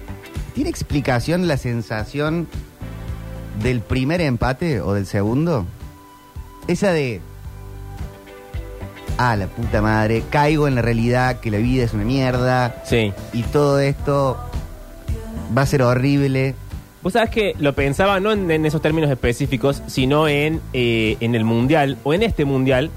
tiene 0.53 0.69
explicación 0.69 1.47
la 1.47 1.57
sensación 1.57 2.47
del 3.63 3.81
primer 3.81 4.21
empate 4.21 4.81
o 4.81 4.93
del 4.93 5.05
segundo? 5.05 5.65
Esa 6.67 6.91
de 6.91 7.19
ah, 9.17 9.35
la 9.35 9.47
puta 9.47 9.81
madre, 9.81 10.23
caigo 10.29 10.67
en 10.67 10.75
la 10.75 10.81
realidad 10.81 11.39
que 11.39 11.51
la 11.51 11.57
vida 11.57 11.83
es 11.83 11.93
una 11.93 12.03
mierda 12.05 12.83
Sí. 12.85 13.11
y 13.33 13.43
todo 13.43 13.79
esto 13.79 14.37
va 15.57 15.63
a 15.63 15.65
ser 15.65 15.81
horrible. 15.81 16.55
Vos 17.01 17.13
sabés 17.13 17.29
que 17.29 17.55
lo 17.59 17.73
pensaba 17.73 18.19
no 18.19 18.31
en, 18.31 18.51
en 18.51 18.65
esos 18.65 18.81
términos 18.81 19.09
específicos, 19.09 19.81
sino 19.87 20.27
en, 20.27 20.61
eh, 20.73 21.17
en 21.21 21.33
el 21.33 21.45
mundial, 21.45 21.97
o 22.03 22.13
en 22.13 22.23
este 22.23 22.43
mundial, 22.45 22.89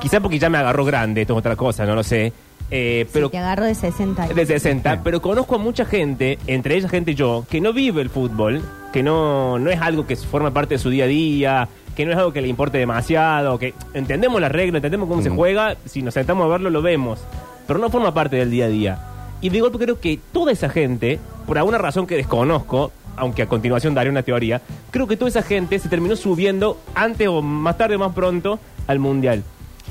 quizá 0.00 0.20
porque 0.20 0.38
ya 0.38 0.48
me 0.48 0.58
agarró 0.58 0.84
grande, 0.84 1.22
esto 1.22 1.34
es 1.34 1.38
otra 1.38 1.56
cosa, 1.56 1.84
no 1.84 1.94
lo 1.94 2.02
sé. 2.02 2.32
Eh, 2.70 3.06
pero 3.12 3.26
Sí, 3.26 3.32
te 3.32 3.38
agarro 3.38 3.64
de 3.64 3.74
60 3.74 4.22
años. 4.22 4.36
de 4.36 4.46
60, 4.46 5.02
pero 5.02 5.20
conozco 5.20 5.56
a 5.56 5.58
mucha 5.58 5.84
gente, 5.84 6.38
entre 6.46 6.76
ellas 6.76 6.90
gente 6.90 7.14
yo, 7.14 7.44
que 7.50 7.60
no 7.60 7.72
vive 7.72 8.00
el 8.00 8.10
fútbol, 8.10 8.62
que 8.92 9.02
no, 9.02 9.58
no 9.58 9.70
es 9.70 9.80
algo 9.80 10.06
que 10.06 10.16
forma 10.16 10.52
parte 10.52 10.74
de 10.74 10.78
su 10.78 10.88
día 10.88 11.04
a 11.04 11.08
día, 11.08 11.68
que 11.96 12.06
no 12.06 12.12
es 12.12 12.18
algo 12.18 12.32
que 12.32 12.40
le 12.40 12.48
importe 12.48 12.78
demasiado, 12.78 13.58
que 13.58 13.74
entendemos 13.92 14.40
las 14.40 14.52
reglas, 14.52 14.76
entendemos 14.76 15.08
cómo 15.08 15.20
se 15.20 15.30
juega, 15.30 15.76
si 15.84 16.00
nos 16.02 16.14
sentamos 16.14 16.46
a 16.46 16.48
verlo 16.48 16.70
lo 16.70 16.80
vemos, 16.80 17.20
pero 17.66 17.78
no 17.78 17.90
forma 17.90 18.14
parte 18.14 18.36
del 18.36 18.50
día 18.50 18.66
a 18.66 18.68
día. 18.68 18.98
Y 19.42 19.48
de 19.50 19.60
golpe 19.60 19.78
creo 19.78 20.00
que 20.00 20.18
toda 20.32 20.52
esa 20.52 20.68
gente, 20.68 21.18
por 21.46 21.58
alguna 21.58 21.78
razón 21.78 22.06
que 22.06 22.14
desconozco, 22.16 22.92
aunque 23.16 23.42
a 23.42 23.46
continuación 23.46 23.94
daré 23.94 24.10
una 24.10 24.22
teoría, 24.22 24.60
creo 24.90 25.06
que 25.06 25.16
toda 25.16 25.28
esa 25.28 25.42
gente 25.42 25.78
se 25.78 25.88
terminó 25.88 26.16
subiendo 26.16 26.80
antes 26.94 27.28
o 27.28 27.42
más 27.42 27.76
tarde 27.78 27.96
o 27.96 27.98
más 27.98 28.14
pronto 28.14 28.58
al 28.86 28.98
mundial. 28.98 29.42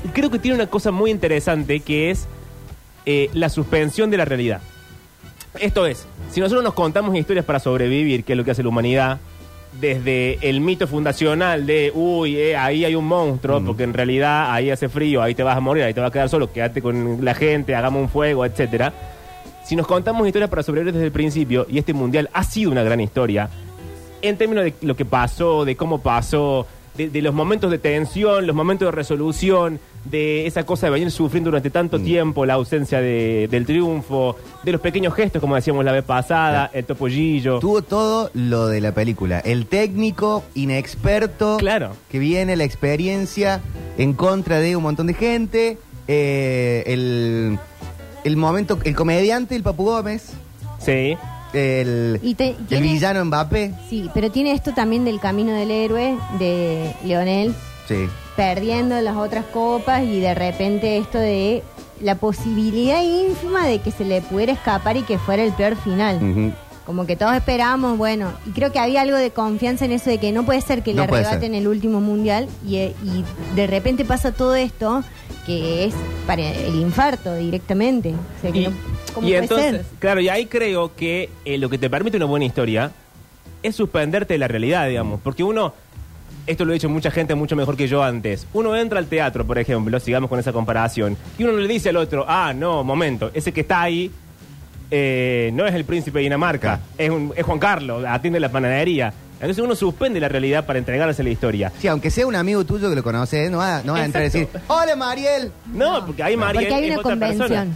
Y 0.04 0.08
creo 0.08 0.30
que 0.30 0.38
tiene 0.38 0.56
una 0.56 0.66
cosa 0.66 0.90
muy 0.90 1.10
interesante 1.10 1.80
que 1.80 2.10
es 2.10 2.26
eh, 3.06 3.30
la 3.32 3.48
suspensión 3.48 4.10
de 4.10 4.16
la 4.16 4.24
realidad. 4.24 4.60
Esto 5.58 5.86
es, 5.86 6.06
si 6.30 6.40
nosotros 6.40 6.62
nos 6.62 6.74
contamos 6.74 7.16
historias 7.16 7.44
para 7.44 7.58
sobrevivir, 7.58 8.24
que 8.24 8.34
es 8.34 8.36
lo 8.36 8.44
que 8.44 8.52
hace 8.52 8.62
la 8.62 8.68
humanidad, 8.68 9.18
desde 9.80 10.38
el 10.48 10.60
mito 10.60 10.86
fundacional 10.86 11.66
de, 11.66 11.92
uy, 11.94 12.36
eh, 12.36 12.56
ahí 12.56 12.84
hay 12.84 12.94
un 12.94 13.06
monstruo, 13.06 13.62
porque 13.64 13.84
en 13.84 13.94
realidad 13.94 14.52
ahí 14.52 14.70
hace 14.70 14.88
frío, 14.88 15.22
ahí 15.22 15.34
te 15.34 15.42
vas 15.42 15.56
a 15.56 15.60
morir, 15.60 15.84
ahí 15.84 15.94
te 15.94 16.00
vas 16.00 16.10
a 16.10 16.12
quedar 16.12 16.28
solo, 16.28 16.52
quédate 16.52 16.82
con 16.82 17.24
la 17.24 17.34
gente, 17.34 17.74
hagamos 17.74 18.02
un 18.02 18.08
fuego, 18.08 18.44
etcétera. 18.44 18.92
Si 19.70 19.76
nos 19.76 19.86
contamos 19.86 20.26
historias 20.26 20.50
para 20.50 20.64
sobrevivir 20.64 20.92
desde 20.94 21.06
el 21.06 21.12
principio, 21.12 21.64
y 21.70 21.78
este 21.78 21.92
mundial 21.94 22.28
ha 22.32 22.42
sido 22.42 22.72
una 22.72 22.82
gran 22.82 23.00
historia, 23.00 23.48
en 24.20 24.36
términos 24.36 24.64
de 24.64 24.74
lo 24.82 24.96
que 24.96 25.04
pasó, 25.04 25.64
de 25.64 25.76
cómo 25.76 26.00
pasó, 26.02 26.66
de, 26.96 27.08
de 27.08 27.22
los 27.22 27.32
momentos 27.32 27.70
de 27.70 27.78
tensión, 27.78 28.48
los 28.48 28.56
momentos 28.56 28.86
de 28.86 28.90
resolución, 28.90 29.78
de 30.06 30.48
esa 30.48 30.66
cosa 30.66 30.86
de 30.88 30.90
venir 30.94 31.12
sufriendo 31.12 31.50
durante 31.50 31.70
tanto 31.70 32.00
tiempo, 32.00 32.44
la 32.46 32.54
ausencia 32.54 33.00
de- 33.00 33.46
del 33.48 33.64
triunfo, 33.64 34.34
de 34.64 34.72
los 34.72 34.80
pequeños 34.80 35.14
gestos, 35.14 35.40
como 35.40 35.54
decíamos 35.54 35.84
la 35.84 35.92
vez 35.92 36.02
pasada, 36.02 36.68
el 36.74 36.84
topollillo. 36.84 37.60
Tuvo 37.60 37.82
todo 37.82 38.32
lo 38.34 38.66
de 38.66 38.80
la 38.80 38.90
película. 38.92 39.38
El 39.38 39.66
técnico 39.66 40.42
inexperto 40.56 41.58
Claro. 41.58 41.92
que 42.10 42.18
viene 42.18 42.56
la 42.56 42.64
experiencia 42.64 43.60
en 43.98 44.14
contra 44.14 44.58
de 44.58 44.74
un 44.74 44.82
montón 44.82 45.06
de 45.06 45.14
gente. 45.14 45.78
eh, 46.12 46.82
el, 46.86 47.56
el 48.24 48.36
momento, 48.36 48.78
el 48.84 48.94
comediante, 48.94 49.54
el 49.56 49.62
Papu 49.62 49.84
Gómez. 49.84 50.32
Sí. 50.78 51.16
El, 51.52 52.20
Y 52.22 52.34
te- 52.34 52.50
el 52.50 52.66
tiene- 52.66 52.86
villano 52.92 53.24
Mbappé. 53.24 53.74
Sí, 53.88 54.08
pero 54.14 54.30
tiene 54.30 54.52
esto 54.52 54.72
también 54.72 55.04
del 55.04 55.18
camino 55.20 55.52
del 55.52 55.70
héroe 55.70 56.16
de 56.38 56.94
Leonel, 57.04 57.54
Sí. 57.88 58.06
perdiendo 58.36 59.00
las 59.00 59.16
otras 59.16 59.44
copas 59.46 60.04
y 60.04 60.20
de 60.20 60.34
repente 60.34 60.96
esto 60.98 61.18
de 61.18 61.62
la 62.00 62.14
posibilidad 62.14 63.02
ínfima 63.02 63.66
de 63.66 63.80
que 63.80 63.90
se 63.90 64.04
le 64.04 64.20
pudiera 64.22 64.52
escapar 64.52 64.96
y 64.96 65.02
que 65.02 65.18
fuera 65.18 65.42
el 65.42 65.52
peor 65.52 65.76
final. 65.76 66.16
Ujú. 66.16 66.52
Como 66.90 67.06
que 67.06 67.14
todos 67.14 67.36
esperábamos, 67.36 67.96
bueno, 67.98 68.32
y 68.46 68.50
creo 68.50 68.72
que 68.72 68.80
había 68.80 69.02
algo 69.02 69.16
de 69.16 69.30
confianza 69.30 69.84
en 69.84 69.92
eso 69.92 70.10
de 70.10 70.18
que 70.18 70.32
no 70.32 70.44
puede 70.44 70.60
ser 70.60 70.82
que 70.82 70.90
le 70.90 70.96
No 70.96 71.02
arrebaten 71.04 71.54
el 71.54 71.68
último 71.68 72.00
mundial 72.00 72.48
y, 72.66 72.78
eh, 72.78 72.94
y 73.04 73.22
de 73.54 73.68
repente 73.68 74.04
pasa 74.04 74.32
todo 74.32 74.56
esto 74.56 75.04
que 75.46 75.84
es 75.84 75.94
para 76.26 76.42
el 76.50 76.74
infarto 76.74 77.32
directamente. 77.36 78.10
O 78.10 78.40
sea, 78.42 78.50
que 78.50 78.58
Y, 78.62 78.64
no- 78.64 78.72
¿cómo 79.14 79.28
y 79.28 79.30
puede 79.30 79.42
entonces, 79.42 79.70
ser? 79.70 79.84
claro, 80.00 80.20
y 80.20 80.28
ahí 80.30 80.46
creo 80.46 80.96
que 80.96 81.30
eh, 81.44 81.58
lo 81.58 81.70
que 81.70 81.78
te 81.78 81.88
permite 81.88 82.16
una 82.16 82.26
buena 82.26 82.44
historia 82.44 82.90
es 83.62 83.76
suspenderte 83.76 84.34
de 84.34 84.38
la 84.38 84.48
realidad, 84.48 84.88
digamos. 84.88 85.20
Porque 85.22 85.44
uno, 85.44 85.72
esto 86.48 86.64
lo 86.64 86.72
he 86.72 86.74
dicho 86.74 86.88
mucha 86.88 87.12
gente 87.12 87.36
mucho 87.36 87.54
mejor 87.54 87.76
que 87.76 87.86
yo 87.86 88.02
antes, 88.02 88.48
uno 88.52 88.74
entra 88.74 88.98
al 88.98 89.06
teatro, 89.06 89.46
por 89.46 89.60
ejemplo, 89.60 90.00
sigamos 90.00 90.28
con 90.28 90.40
esa 90.40 90.52
comparación, 90.52 91.16
y 91.38 91.44
uno 91.44 91.52
le 91.52 91.68
dice 91.68 91.90
al 91.90 91.98
otro, 91.98 92.24
ah, 92.26 92.52
no, 92.52 92.82
momento, 92.82 93.30
ese 93.32 93.52
que 93.52 93.60
está 93.60 93.80
ahí 93.82 94.10
eh, 94.90 95.50
no 95.54 95.66
es 95.66 95.74
el 95.74 95.84
príncipe 95.84 96.18
de 96.18 96.24
Dinamarca, 96.24 96.80
es, 96.98 97.10
un- 97.10 97.32
es 97.36 97.44
Juan 97.44 97.58
Carlos, 97.58 98.04
atiende 98.06 98.40
la 98.40 98.48
panadería. 98.50 99.12
Entonces 99.40 99.64
uno 99.64 99.74
suspende 99.74 100.20
la 100.20 100.28
realidad 100.28 100.66
para 100.66 100.78
entregarse 100.78 101.22
la 101.22 101.30
historia. 101.30 101.72
Sí, 101.78 101.88
aunque 101.88 102.10
sea 102.10 102.26
un 102.26 102.34
amigo 102.36 102.64
tuyo 102.64 102.90
que 102.90 102.96
lo 102.96 103.02
conoces, 103.02 103.50
no 103.50 103.58
va, 103.58 103.82
no 103.82 103.94
va 103.94 104.00
a 104.00 104.04
entrar 104.04 104.22
y 104.22 104.26
decir, 104.26 104.42
Exacto. 104.42 104.74
hola 104.74 104.96
Mariel. 104.96 105.50
No, 105.72 106.04
porque 106.04 106.22
ahí 106.22 106.36
Mariel 106.36 106.64
Porque 106.64 106.74
hay 106.74 106.84
es 106.84 106.90
una 106.90 107.00
otra 107.00 107.10
convención. 107.12 107.48
persona. 107.48 107.66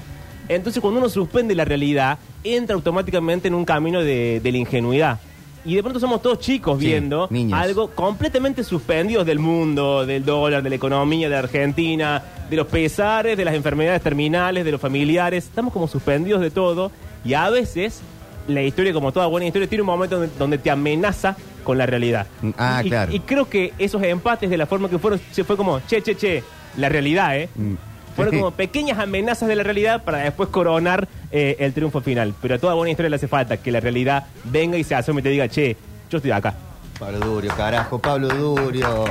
Entonces, 0.46 0.80
cuando 0.82 1.00
uno 1.00 1.08
suspende 1.08 1.54
la 1.54 1.64
realidad, 1.64 2.18
entra 2.42 2.74
automáticamente 2.74 3.48
en 3.48 3.54
un 3.54 3.64
camino 3.64 4.02
de, 4.02 4.40
de 4.44 4.52
la 4.52 4.58
ingenuidad. 4.58 5.18
Y 5.64 5.74
de 5.76 5.82
pronto 5.82 5.98
somos 5.98 6.20
todos 6.20 6.38
chicos 6.40 6.78
Sí, 6.78 6.84
viendo 6.88 7.28
niños. 7.30 7.58
algo 7.58 7.88
completamente 7.92 8.62
suspendidos 8.62 9.24
del 9.24 9.38
mundo, 9.38 10.04
del 10.04 10.22
dólar, 10.22 10.62
de 10.62 10.68
la 10.68 10.76
economía 10.76 11.30
de 11.30 11.36
Argentina, 11.36 12.22
de 12.50 12.56
los 12.56 12.66
pesares, 12.66 13.36
de 13.36 13.44
las 13.44 13.54
enfermedades 13.54 14.02
terminales, 14.02 14.64
de 14.64 14.72
los 14.72 14.80
familiares. 14.80 15.44
Estamos 15.44 15.72
como 15.72 15.88
suspendidos 15.88 16.40
de 16.40 16.50
todo. 16.50 16.90
Y 17.24 17.34
a 17.34 17.48
veces, 17.50 18.00
la 18.48 18.62
historia, 18.62 18.92
como 18.92 19.12
toda 19.12 19.26
buena 19.26 19.46
historia, 19.46 19.68
tiene 19.68 19.82
un 19.82 19.86
momento 19.86 20.18
donde, 20.18 20.34
donde 20.38 20.58
te 20.58 20.70
amenaza 20.70 21.36
con 21.64 21.78
la 21.78 21.86
realidad. 21.86 22.26
Ah, 22.58 22.82
Y- 22.84 22.88
claro. 22.88 23.12
Y 23.12 23.20
creo 23.20 23.48
que 23.48 23.72
esos 23.78 24.02
empates, 24.02 24.50
de 24.50 24.56
la 24.56 24.66
forma 24.66 24.88
que 24.90 24.98
fueron, 24.98 25.20
se 25.32 25.44
fue 25.44 25.56
como, 25.56 25.80
che, 25.86 26.02
che, 26.02 26.14
che, 26.16 26.42
la 26.76 26.88
realidad, 26.88 27.36
¿eh? 27.38 27.48
Mm. 27.54 27.74
Fueron 28.16 28.36
como 28.36 28.50
pequeñas 28.52 28.98
amenazas 29.00 29.48
de 29.48 29.56
la 29.56 29.64
realidad 29.64 30.04
para 30.04 30.18
después 30.18 30.48
coronar 30.48 31.08
eh, 31.32 31.56
el 31.58 31.72
triunfo 31.72 32.00
final. 32.00 32.32
Pero 32.40 32.54
a 32.54 32.58
toda 32.58 32.74
buena 32.74 32.90
historia 32.92 33.10
le 33.10 33.16
hace 33.16 33.26
falta 33.26 33.56
que 33.56 33.72
la 33.72 33.80
realidad 33.80 34.26
venga 34.44 34.76
y 34.78 34.84
se 34.84 34.94
asome 34.94 35.18
y 35.20 35.24
te 35.24 35.30
diga, 35.30 35.48
che, 35.48 35.76
yo 36.10 36.18
estoy 36.18 36.30
acá. 36.30 36.54
Pablo 37.00 37.18
Durio, 37.18 37.52
carajo, 37.56 37.98
Pablo 37.98 38.28
Durio. 38.28 39.04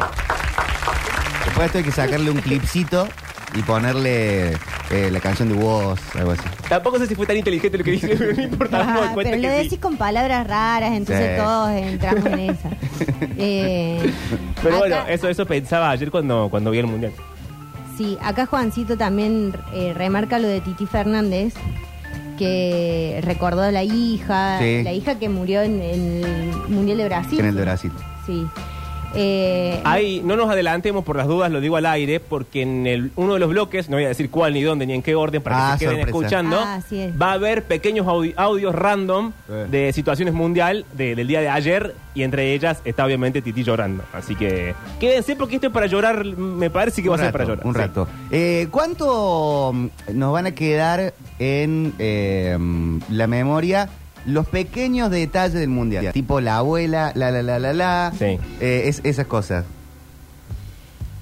Después 1.43 1.57
de 1.57 1.65
esto 1.65 1.77
hay 1.79 1.83
que 1.83 1.91
sacarle 1.91 2.31
un 2.31 2.39
clipcito 2.39 3.07
y 3.55 3.61
ponerle 3.63 4.53
eh, 4.89 5.09
la 5.11 5.19
canción 5.19 5.49
de 5.49 5.55
Woz, 5.55 5.99
algo 6.15 6.31
así. 6.31 6.41
Tampoco 6.69 6.97
sé 6.99 7.07
si 7.07 7.15
fue 7.15 7.25
tan 7.25 7.37
inteligente 7.37 7.77
lo 7.77 7.83
que 7.83 7.91
dije, 7.91 8.15
pero 8.17 8.33
no 8.35 8.41
importa, 8.43 8.77
me 8.83 8.83
Ah, 8.83 9.11
cuenta 9.13 9.31
pero 9.31 9.41
lo 9.43 9.49
decís 9.49 9.69
sí. 9.71 9.77
con 9.77 9.97
palabras 9.97 10.47
raras, 10.47 10.91
entonces 10.93 11.35
Sí. 11.37 11.41
todos 11.43 11.69
entramos 11.71 12.25
en 12.25 12.39
esa. 12.39 12.69
Eh, 13.37 14.11
Pero 14.61 14.77
bueno, 14.77 14.95
acá- 14.95 15.11
eso, 15.11 15.27
eso 15.27 15.45
pensaba 15.45 15.89
ayer 15.89 16.09
cuando, 16.11 16.47
cuando 16.49 16.71
vi 16.71 16.79
el 16.79 16.87
mundial. 16.87 17.11
Sí, 17.97 18.17
acá 18.21 18.45
Juancito 18.45 18.97
también 18.97 19.53
eh, 19.73 19.93
remarca 19.95 20.39
lo 20.39 20.47
de 20.47 20.61
Titi 20.61 20.85
Fernández, 20.85 21.53
que 22.37 23.19
recordó 23.23 23.61
a 23.61 23.71
la 23.71 23.83
hija, 23.83 24.57
Sí. 24.59 24.83
la 24.83 24.93
hija 24.93 25.19
que 25.19 25.29
murió 25.29 25.61
en, 25.61 25.81
en 25.81 26.23
el 26.23 26.51
Mundial 26.69 26.97
de 26.97 27.05
Brasil. 27.05 27.39
En 27.39 27.45
el 27.47 27.55
de 27.55 27.61
Brasil. 27.61 27.91
Sí. 28.25 28.45
Eh, 29.15 29.79
Ahí 29.83 30.21
no 30.23 30.35
nos 30.35 30.49
adelantemos 30.49 31.03
por 31.03 31.15
las 31.15 31.27
dudas, 31.27 31.51
lo 31.51 31.61
digo 31.61 31.75
al 31.77 31.85
aire, 31.85 32.19
porque 32.19 32.61
en 32.63 32.87
el, 32.87 33.11
uno 33.15 33.33
de 33.35 33.39
los 33.39 33.49
bloques, 33.49 33.89
no 33.89 33.97
voy 33.97 34.05
a 34.05 34.09
decir 34.09 34.29
cuál, 34.29 34.53
ni 34.53 34.61
dónde, 34.63 34.85
ni 34.85 34.93
en 34.93 35.01
qué 35.01 35.15
orden, 35.15 35.41
para 35.41 35.73
Ah, 35.73 35.73
que 35.73 35.79
se 35.79 35.85
queden 35.91 36.05
sorpresa. 36.05 36.17
escuchando, 36.17 36.59
Ah, 36.59 36.75
así 36.75 36.99
es. 36.99 37.21
va 37.21 37.29
a 37.31 37.33
haber 37.33 37.63
pequeños 37.65 38.07
audi- 38.07 38.33
audios 38.37 38.73
random 38.73 39.31
Eh. 39.49 39.67
de 39.69 39.93
situaciones 39.93 40.33
mundial 40.33 40.85
de- 40.93 41.15
del 41.15 41.27
día 41.27 41.41
de 41.41 41.49
ayer, 41.49 41.95
y 42.15 42.23
entre 42.23 42.53
ellas 42.53 42.81
está 42.85 43.05
obviamente 43.05 43.41
Titi 43.41 43.63
llorando. 43.63 44.03
Así 44.13 44.35
que 44.35 44.75
quédense 44.99 45.35
porque 45.35 45.55
esto 45.55 45.67
es 45.67 45.73
para 45.73 45.87
llorar, 45.87 46.25
me 46.25 46.69
parece 46.69 47.01
que 47.03 47.09
va 47.09 47.15
a 47.15 47.19
ser 47.19 47.31
para 47.31 47.45
llorar. 47.45 47.65
Un 47.65 47.73
sí. 47.73 47.79
rato. 47.79 48.07
Eh, 48.31 48.67
¿Cuánto 48.71 49.71
mm, 49.73 49.87
nos 50.13 50.33
van 50.33 50.45
a 50.47 50.51
quedar 50.51 51.13
en 51.39 51.93
eh, 51.99 52.55
mm, 52.59 52.97
la 53.09 53.27
memoria 53.27 53.89
los 54.25 54.47
pequeños 54.47 55.09
detalles 55.11 55.53
del 55.53 55.69
mundial? 55.69 56.11
Tipo 56.13 56.39
la 56.41 56.57
abuela, 56.57 57.11
la 57.15 57.31
la 57.31 57.41
la 57.43 57.59
la 57.59 57.73
la. 57.73 58.13
Sí. 58.17 58.39
eh, 58.59 58.83
es- 58.85 59.01
esas 59.03 59.27
cosas. 59.27 59.65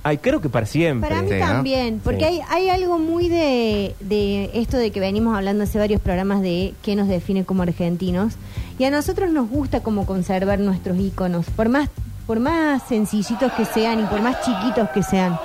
Ay, 0.03 0.17
creo 0.17 0.41
que 0.41 0.49
para 0.49 0.65
siempre. 0.65 1.07
Para 1.09 1.21
mí 1.21 1.29
Sí, 1.29 1.35
¿no? 1.39 1.45
también, 1.45 2.01
porque 2.03 2.19
Sí. 2.19 2.23
hay, 2.25 2.41
hay 2.49 2.69
algo 2.69 2.97
muy 2.97 3.29
de, 3.29 3.95
de 3.99 4.49
esto 4.55 4.77
de 4.77 4.89
que 4.89 4.99
venimos 4.99 5.37
hablando 5.37 5.63
hace 5.63 5.77
varios 5.77 6.01
programas 6.01 6.41
de 6.41 6.73
qué 6.81 6.95
nos 6.95 7.07
define 7.07 7.45
como 7.45 7.61
argentinos. 7.61 8.33
Y 8.79 8.85
a 8.85 8.89
nosotros 8.89 9.29
nos 9.29 9.47
gusta 9.47 9.81
como 9.81 10.07
conservar 10.07 10.57
nuestros 10.59 10.97
íconos, 10.97 11.45
por 11.55 11.69
más, 11.69 11.87
por 12.25 12.39
más 12.39 12.81
sencillitos 12.87 13.51
que 13.53 13.63
sean 13.65 13.99
y 13.99 14.03
por 14.05 14.21
más 14.23 14.37
chiquitos 14.43 14.89
que 14.89 15.03
sean. 15.03 15.37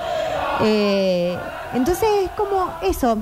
Eh, 0.63 1.37
entonces 1.75 2.09
es 2.25 2.31
como 2.31 2.71
eso, 2.83 3.19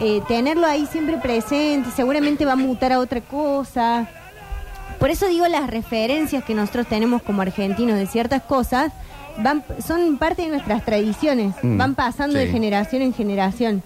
eh, 0.00 0.22
tenerlo 0.28 0.66
ahí 0.66 0.86
siempre 0.86 1.18
presente, 1.18 1.90
seguramente 1.94 2.44
va 2.44 2.52
a 2.52 2.56
mutar 2.56 2.92
a 2.92 2.98
otra 2.98 3.20
cosa. 3.20 4.08
Por 4.98 5.10
eso 5.10 5.26
digo 5.28 5.46
las 5.48 5.68
referencias 5.68 6.44
que 6.44 6.54
nosotros 6.54 6.86
tenemos 6.86 7.22
como 7.22 7.42
argentinos 7.42 7.98
de 7.98 8.06
ciertas 8.06 8.42
cosas 8.42 8.92
van 9.38 9.62
son 9.86 10.16
parte 10.16 10.42
de 10.42 10.48
nuestras 10.48 10.84
tradiciones, 10.84 11.54
Mm, 11.62 11.76
van 11.76 11.94
pasando 11.94 12.38
de 12.38 12.46
generación 12.48 13.02
en 13.02 13.12
generación. 13.12 13.82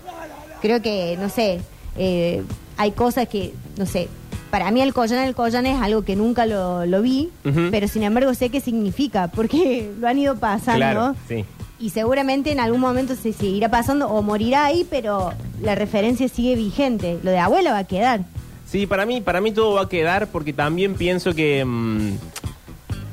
Creo 0.63 0.81
que, 0.83 1.17
no 1.21 1.29
sé, 1.29 1.61
eh, 1.97 2.43
hay 2.77 2.93
cosas 2.93 3.27
que, 3.29 3.55
no 3.77 3.87
sé, 3.87 4.09
para 4.51 4.71
mí 4.71 4.83
el 4.83 4.93
collán 4.93 5.25
el 5.27 5.35
collán 5.35 5.67
es 5.67 5.81
algo 5.81 6.03
que 6.03 6.17
nunca 6.17 6.47
lo, 6.47 6.87
lo 6.87 7.03
vi, 7.03 7.31
pero 7.71 7.89
sin 7.89 8.03
embargo 8.03 8.35
sé 8.35 8.51
qué 8.51 8.61
significa, 8.61 9.29
porque 9.29 9.91
lo 10.01 10.07
han 10.09 10.19
ido 10.19 10.37
pasando. 10.37 10.79
Claro, 10.79 11.15
sí. 11.29 11.45
Y 11.81 11.91
seguramente 11.91 12.53
en 12.53 12.61
algún 12.61 12.81
momento 12.81 13.17
se 13.17 13.33
seguirá 13.33 13.71
pasando 13.71 14.07
o 14.09 14.21
morirá 14.23 14.67
ahí, 14.67 14.87
pero 14.91 15.33
la 15.63 15.75
referencia 15.75 16.29
sigue 16.29 16.55
vigente. 16.55 17.19
Lo 17.23 17.31
de 17.31 17.39
abuela 17.39 17.73
va 17.73 17.79
a 17.79 17.85
quedar. 17.85 18.21
Sí, 18.67 18.87
para 18.87 19.07
mí, 19.07 19.21
para 19.23 19.41
mí 19.41 19.51
todo 19.51 19.75
va 19.75 19.83
a 19.83 19.89
quedar 19.89 20.27
porque 20.29 20.53
también 20.53 20.95
pienso 20.95 21.35
que, 21.35 21.65
mm, 21.65 22.11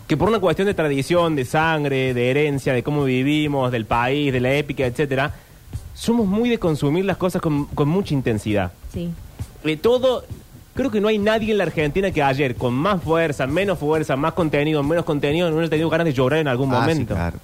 que 0.08 0.18
por 0.18 0.28
una 0.30 0.40
cuestión 0.40 0.68
de 0.68 0.74
tradición, 0.74 1.36
de 1.36 1.46
sangre, 1.46 2.14
de 2.14 2.30
herencia, 2.30 2.74
de 2.74 2.84
cómo 2.84 3.06
vivimos, 3.06 3.72
del 3.72 3.86
país, 3.86 4.34
de 4.34 4.40
la 4.42 4.54
épica, 4.54 4.86
etcétera, 4.86 5.34
somos 5.94 6.28
muy 6.28 6.50
de 6.50 6.60
consumir 6.60 7.06
las 7.06 7.18
cosas 7.18 7.42
con, 7.42 7.66
con 7.68 7.88
mucha 7.88 8.14
intensidad. 8.14 8.72
Sí. 8.94 9.10
De 9.64 9.78
todo, 9.78 10.26
creo 10.76 10.92
que 10.92 11.00
no 11.02 11.08
hay 11.08 11.18
nadie 11.18 11.52
en 11.54 11.58
la 11.58 11.64
Argentina 11.64 12.12
que 12.12 12.22
ayer, 12.22 12.56
con 12.56 12.74
más 12.74 13.02
fuerza, 13.02 13.48
menos 13.48 13.80
fuerza, 13.80 14.16
más 14.18 14.34
contenido, 14.34 14.84
menos 14.84 15.06
contenido, 15.06 15.50
no 15.50 15.60
haya 15.60 15.70
tenido 15.70 15.90
ganas 15.90 16.06
de 16.06 16.14
llorar 16.14 16.40
en 16.40 16.50
algún 16.50 16.70
Ah, 16.74 16.76
sí, 16.86 16.90
momento. 16.92 17.16
claro. 17.16 17.40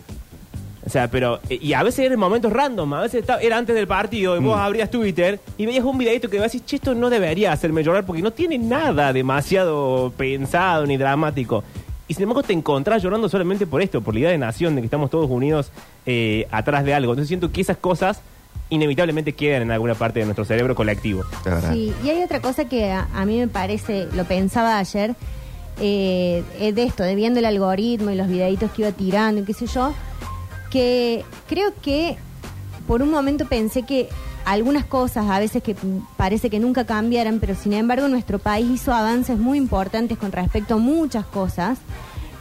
O 0.85 0.89
sea, 0.89 1.07
pero. 1.09 1.39
eh, 1.49 1.59
Y 1.61 1.73
a 1.73 1.83
veces 1.83 1.99
era 2.05 2.13
en 2.13 2.19
momentos 2.19 2.51
random, 2.51 2.93
a 2.93 3.01
veces 3.01 3.21
estaba- 3.21 3.41
era 3.41 3.57
antes 3.57 3.73
del 3.75 3.87
partido 3.87 4.35
y 4.35 4.39
vos 4.41 4.57
Mm. 4.57 4.59
abrías 4.59 4.89
Twitter 4.91 5.39
y 5.57 5.65
veías 5.65 5.85
un 5.85 5.97
videito 5.97 6.29
que 6.29 6.39
decís, 6.39 6.65
che, 6.65 6.75
esto 6.75 6.93
no 6.93 7.09
debería 7.09 7.51
hacerme 7.53 7.83
llorar 7.83 8.05
porque 8.05 8.21
no 8.21 8.31
tiene 8.31 8.57
nada 8.57 9.13
demasiado 9.13 10.11
pensado 10.17 10.85
ni 10.85 10.97
dramático. 10.97 11.63
Y 12.07 12.15
sin 12.15 12.23
embargo 12.23 12.43
te 12.43 12.51
encontrás 12.53 13.01
llorando 13.01 13.29
solamente 13.29 13.65
por 13.65 13.81
esto, 13.81 14.01
por 14.01 14.13
la 14.13 14.19
idea 14.19 14.29
de 14.31 14.37
nación, 14.37 14.75
de 14.75 14.81
que 14.81 14.85
estamos 14.87 15.09
todos 15.09 15.29
unidos 15.29 15.71
eh, 16.05 16.47
atrás 16.51 16.83
de 16.83 16.93
algo. 16.93 17.13
Entonces 17.13 17.29
siento 17.29 17.51
que 17.51 17.61
esas 17.61 17.77
cosas 17.77 18.19
inevitablemente 18.69 19.33
quedan 19.33 19.61
en 19.61 19.71
alguna 19.71 19.95
parte 19.95 20.19
de 20.19 20.25
nuestro 20.25 20.43
cerebro 20.43 20.75
colectivo. 20.75 21.23
Sí, 21.71 21.93
y 22.03 22.09
hay 22.09 22.21
otra 22.23 22.41
cosa 22.41 22.65
que 22.65 22.91
a, 22.91 23.07
a 23.13 23.25
mí 23.25 23.37
me 23.39 23.47
parece, 23.47 24.07
lo 24.13 24.25
pensaba 24.25 24.79
ayer, 24.79 25.15
eh, 25.79 26.43
eh, 26.59 26.73
de 26.73 26.83
esto, 26.83 27.03
de 27.03 27.15
viendo 27.15 27.39
el 27.39 27.45
algoritmo 27.45 28.11
y 28.11 28.15
los 28.15 28.27
videitos 28.27 28.71
que 28.71 28.81
iba 28.83 28.91
tirando 28.91 29.41
y 29.41 29.45
qué 29.45 29.53
sé 29.53 29.65
yo, 29.67 29.93
que 30.73 31.23
creo 31.47 31.71
que 31.83 32.17
por 32.87 33.03
un 33.03 33.11
momento 33.11 33.45
pensé 33.45 33.83
que 33.83 34.09
algunas 34.43 34.83
cosas 34.83 35.29
a 35.29 35.37
veces 35.37 35.61
que 35.61 35.75
parece 36.17 36.49
que 36.49 36.59
nunca 36.59 36.83
cambiaran, 36.83 37.39
pero 37.39 37.53
sin 37.53 37.73
embargo 37.73 38.07
nuestro 38.07 38.39
país 38.39 38.67
hizo 38.71 38.91
avances 38.91 39.37
muy 39.37 39.59
importantes 39.59 40.17
con 40.17 40.31
respecto 40.31 40.73
a 40.73 40.77
muchas 40.77 41.27
cosas 41.27 41.77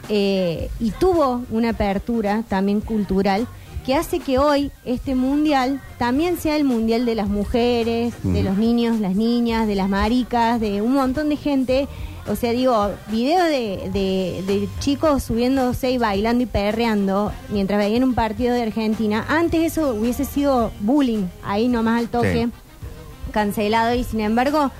eh, 0.09 0.71
y 0.79 0.89
tuvo 0.89 1.43
una 1.51 1.69
apertura 1.69 2.43
también 2.49 2.81
cultural 2.81 3.47
que 3.85 3.95
hace 3.95 4.19
que 4.19 4.37
hoy 4.39 4.71
este 4.85 5.13
mundial 5.15 5.81
también 5.97 6.37
sea 6.37 6.55
el 6.55 6.63
mundial 6.63 7.05
de 7.05 7.15
las 7.15 7.27
mujeres, 7.27 8.13
de 8.23 8.41
los 8.43 8.57
niños, 8.57 8.99
las 8.99 9.15
niñas, 9.15 9.67
de 9.67 9.75
las 9.75 9.89
maricas, 9.89 10.59
de 10.61 10.81
un 10.81 10.93
montón 10.93 11.29
de 11.29 11.35
gente. 11.35 11.87
O 12.27 12.37
sea, 12.37 12.51
digo, 12.53 12.89
video 13.09 13.43
de, 13.43 13.89
de- 13.91 14.43
de 14.47 14.69
chicos 14.79 15.23
subiéndose 15.23 15.91
y 15.91 15.97
bailando 15.97 16.43
y 16.43 16.45
perreando 16.45 17.33
mientras 17.49 17.77
veían 17.79 18.05
un 18.05 18.13
partido 18.13 18.53
de 18.55 18.61
Argentina. 18.63 19.25
Antes 19.27 19.61
eso 19.73 19.93
hubiese 19.93 20.23
sido 20.23 20.71
bullying, 20.79 21.25
ahí 21.43 21.67
nomás 21.67 21.99
al 21.99 22.07
toque, 22.07 22.45
Sí. 22.45 22.51
cancelado. 23.33 23.93
Y 23.95 24.05
sin 24.05 24.21
embargo, 24.21 24.71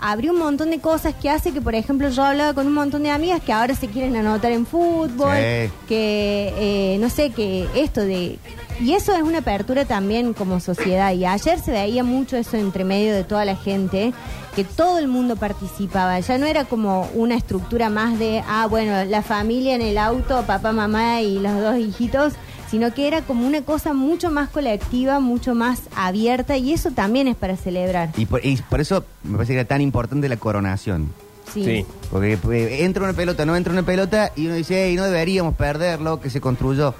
abrió 0.00 0.32
un 0.32 0.38
montón 0.38 0.70
de 0.70 0.78
cosas 0.80 1.14
que 1.14 1.28
hace 1.30 1.52
que, 1.52 1.60
por 1.60 1.74
ejemplo, 1.74 2.08
yo 2.08 2.22
hablaba 2.24 2.54
con 2.54 2.66
un 2.66 2.74
montón 2.74 3.02
de 3.02 3.10
amigas 3.10 3.40
que 3.42 3.52
ahora 3.52 3.74
se 3.74 3.88
quieren 3.88 4.16
anotar 4.16 4.52
en 4.52 4.66
fútbol, 4.66 5.34
Sí. 5.36 5.70
que, 5.88 6.54
eh, 6.56 6.98
no 7.00 7.10
sé, 7.10 7.30
que 7.30 7.68
esto 7.74 8.00
de... 8.00 8.38
Y 8.80 8.94
eso 8.94 9.14
es 9.14 9.20
una 9.22 9.38
apertura 9.38 9.84
también 9.84 10.32
como 10.32 10.58
sociedad. 10.58 11.12
Y 11.12 11.26
ayer 11.26 11.58
se 11.60 11.70
veía 11.70 12.02
mucho 12.02 12.38
eso 12.38 12.56
entre 12.56 12.82
medio 12.84 13.14
de 13.14 13.24
toda 13.24 13.44
la 13.44 13.54
gente, 13.54 14.14
que 14.56 14.64
todo 14.64 14.98
el 14.98 15.06
mundo 15.06 15.36
participaba. 15.36 16.18
Ya 16.18 16.38
no 16.38 16.46
era 16.46 16.64
como 16.64 17.06
una 17.14 17.34
estructura 17.34 17.90
más 17.90 18.18
de, 18.18 18.42
ah, 18.48 18.66
bueno, 18.70 19.04
la 19.04 19.20
familia 19.22 19.74
en 19.74 19.82
el 19.82 19.98
auto, 19.98 20.42
papá, 20.46 20.72
mamá 20.72 21.20
y 21.20 21.38
los 21.38 21.60
dos 21.60 21.76
hijitos, 21.76 22.32
sino 22.70 22.94
que 22.94 23.08
era 23.08 23.22
como 23.22 23.46
una 23.46 23.62
cosa 23.62 23.92
mucho 23.92 24.30
más 24.30 24.48
colectiva, 24.48 25.18
mucho 25.18 25.54
más 25.54 25.82
abierta, 25.96 26.56
y 26.56 26.72
eso 26.72 26.92
también 26.92 27.26
es 27.26 27.36
para 27.36 27.56
celebrar. 27.56 28.10
Y 28.16 28.26
por, 28.26 28.44
y 28.44 28.56
por 28.68 28.80
eso 28.80 29.04
me 29.24 29.36
parece 29.36 29.54
que 29.54 29.60
era 29.60 29.68
tan 29.68 29.80
importante 29.80 30.28
la 30.28 30.36
coronación. 30.36 31.08
Sí. 31.52 31.64
Sí. 31.64 31.86
Porque 32.10 32.38
entra 32.84 33.02
una 33.02 33.12
pelota, 33.12 33.44
no 33.44 33.56
entra 33.56 33.72
una 33.72 33.82
pelota 33.82 34.30
y 34.36 34.46
uno 34.46 34.54
dice, 34.54 34.86
hey, 34.86 34.94
no 34.94 35.04
deberíamos 35.04 35.56
perderlo, 35.56 36.20
que 36.20 36.30
se 36.30 36.40
construyó. 36.40 36.94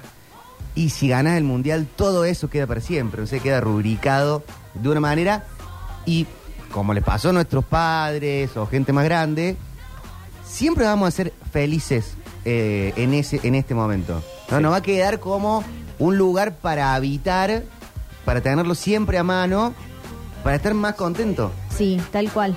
Y 0.75 0.89
si 0.89 1.07
ganas 1.07 1.37
el 1.37 1.45
mundial, 1.45 1.87
todo 1.95 2.25
eso 2.25 2.49
queda 2.49 2.67
para 2.67 2.81
siempre, 2.81 3.21
o 3.21 3.27
sea, 3.27 3.39
queda 3.39 3.61
rubricado 3.61 4.43
de 4.73 4.89
una 4.89 4.99
manera. 4.99 5.45
Y 6.05 6.27
como 6.71 6.93
le 6.93 7.01
pasó 7.01 7.29
a 7.29 7.33
nuestros 7.33 7.63
padres 7.63 8.55
o 8.57 8.65
gente 8.67 8.91
más 8.91 9.05
grande, 9.05 9.55
siempre 10.45 10.85
vamos 10.85 11.07
a 11.07 11.11
ser 11.11 11.33
felices 11.51 12.15
eh, 12.43 12.93
en, 12.97 13.13
ese, 13.13 13.39
en 13.43 13.55
este 13.55 13.73
momento. 13.73 14.21
¿No? 14.51 14.57
Sí. 14.57 14.63
Nos 14.63 14.73
va 14.73 14.77
a 14.77 14.81
quedar 14.81 15.19
como 15.19 15.63
un 15.99 16.17
lugar 16.17 16.55
para 16.55 16.93
habitar, 16.95 17.63
para 18.25 18.41
tenerlo 18.41 18.75
siempre 18.75 19.17
a 19.17 19.23
mano, 19.23 19.73
para 20.43 20.55
estar 20.55 20.73
más 20.73 20.95
contento. 20.95 21.51
Sí, 21.75 21.99
tal 22.11 22.29
cual. 22.31 22.55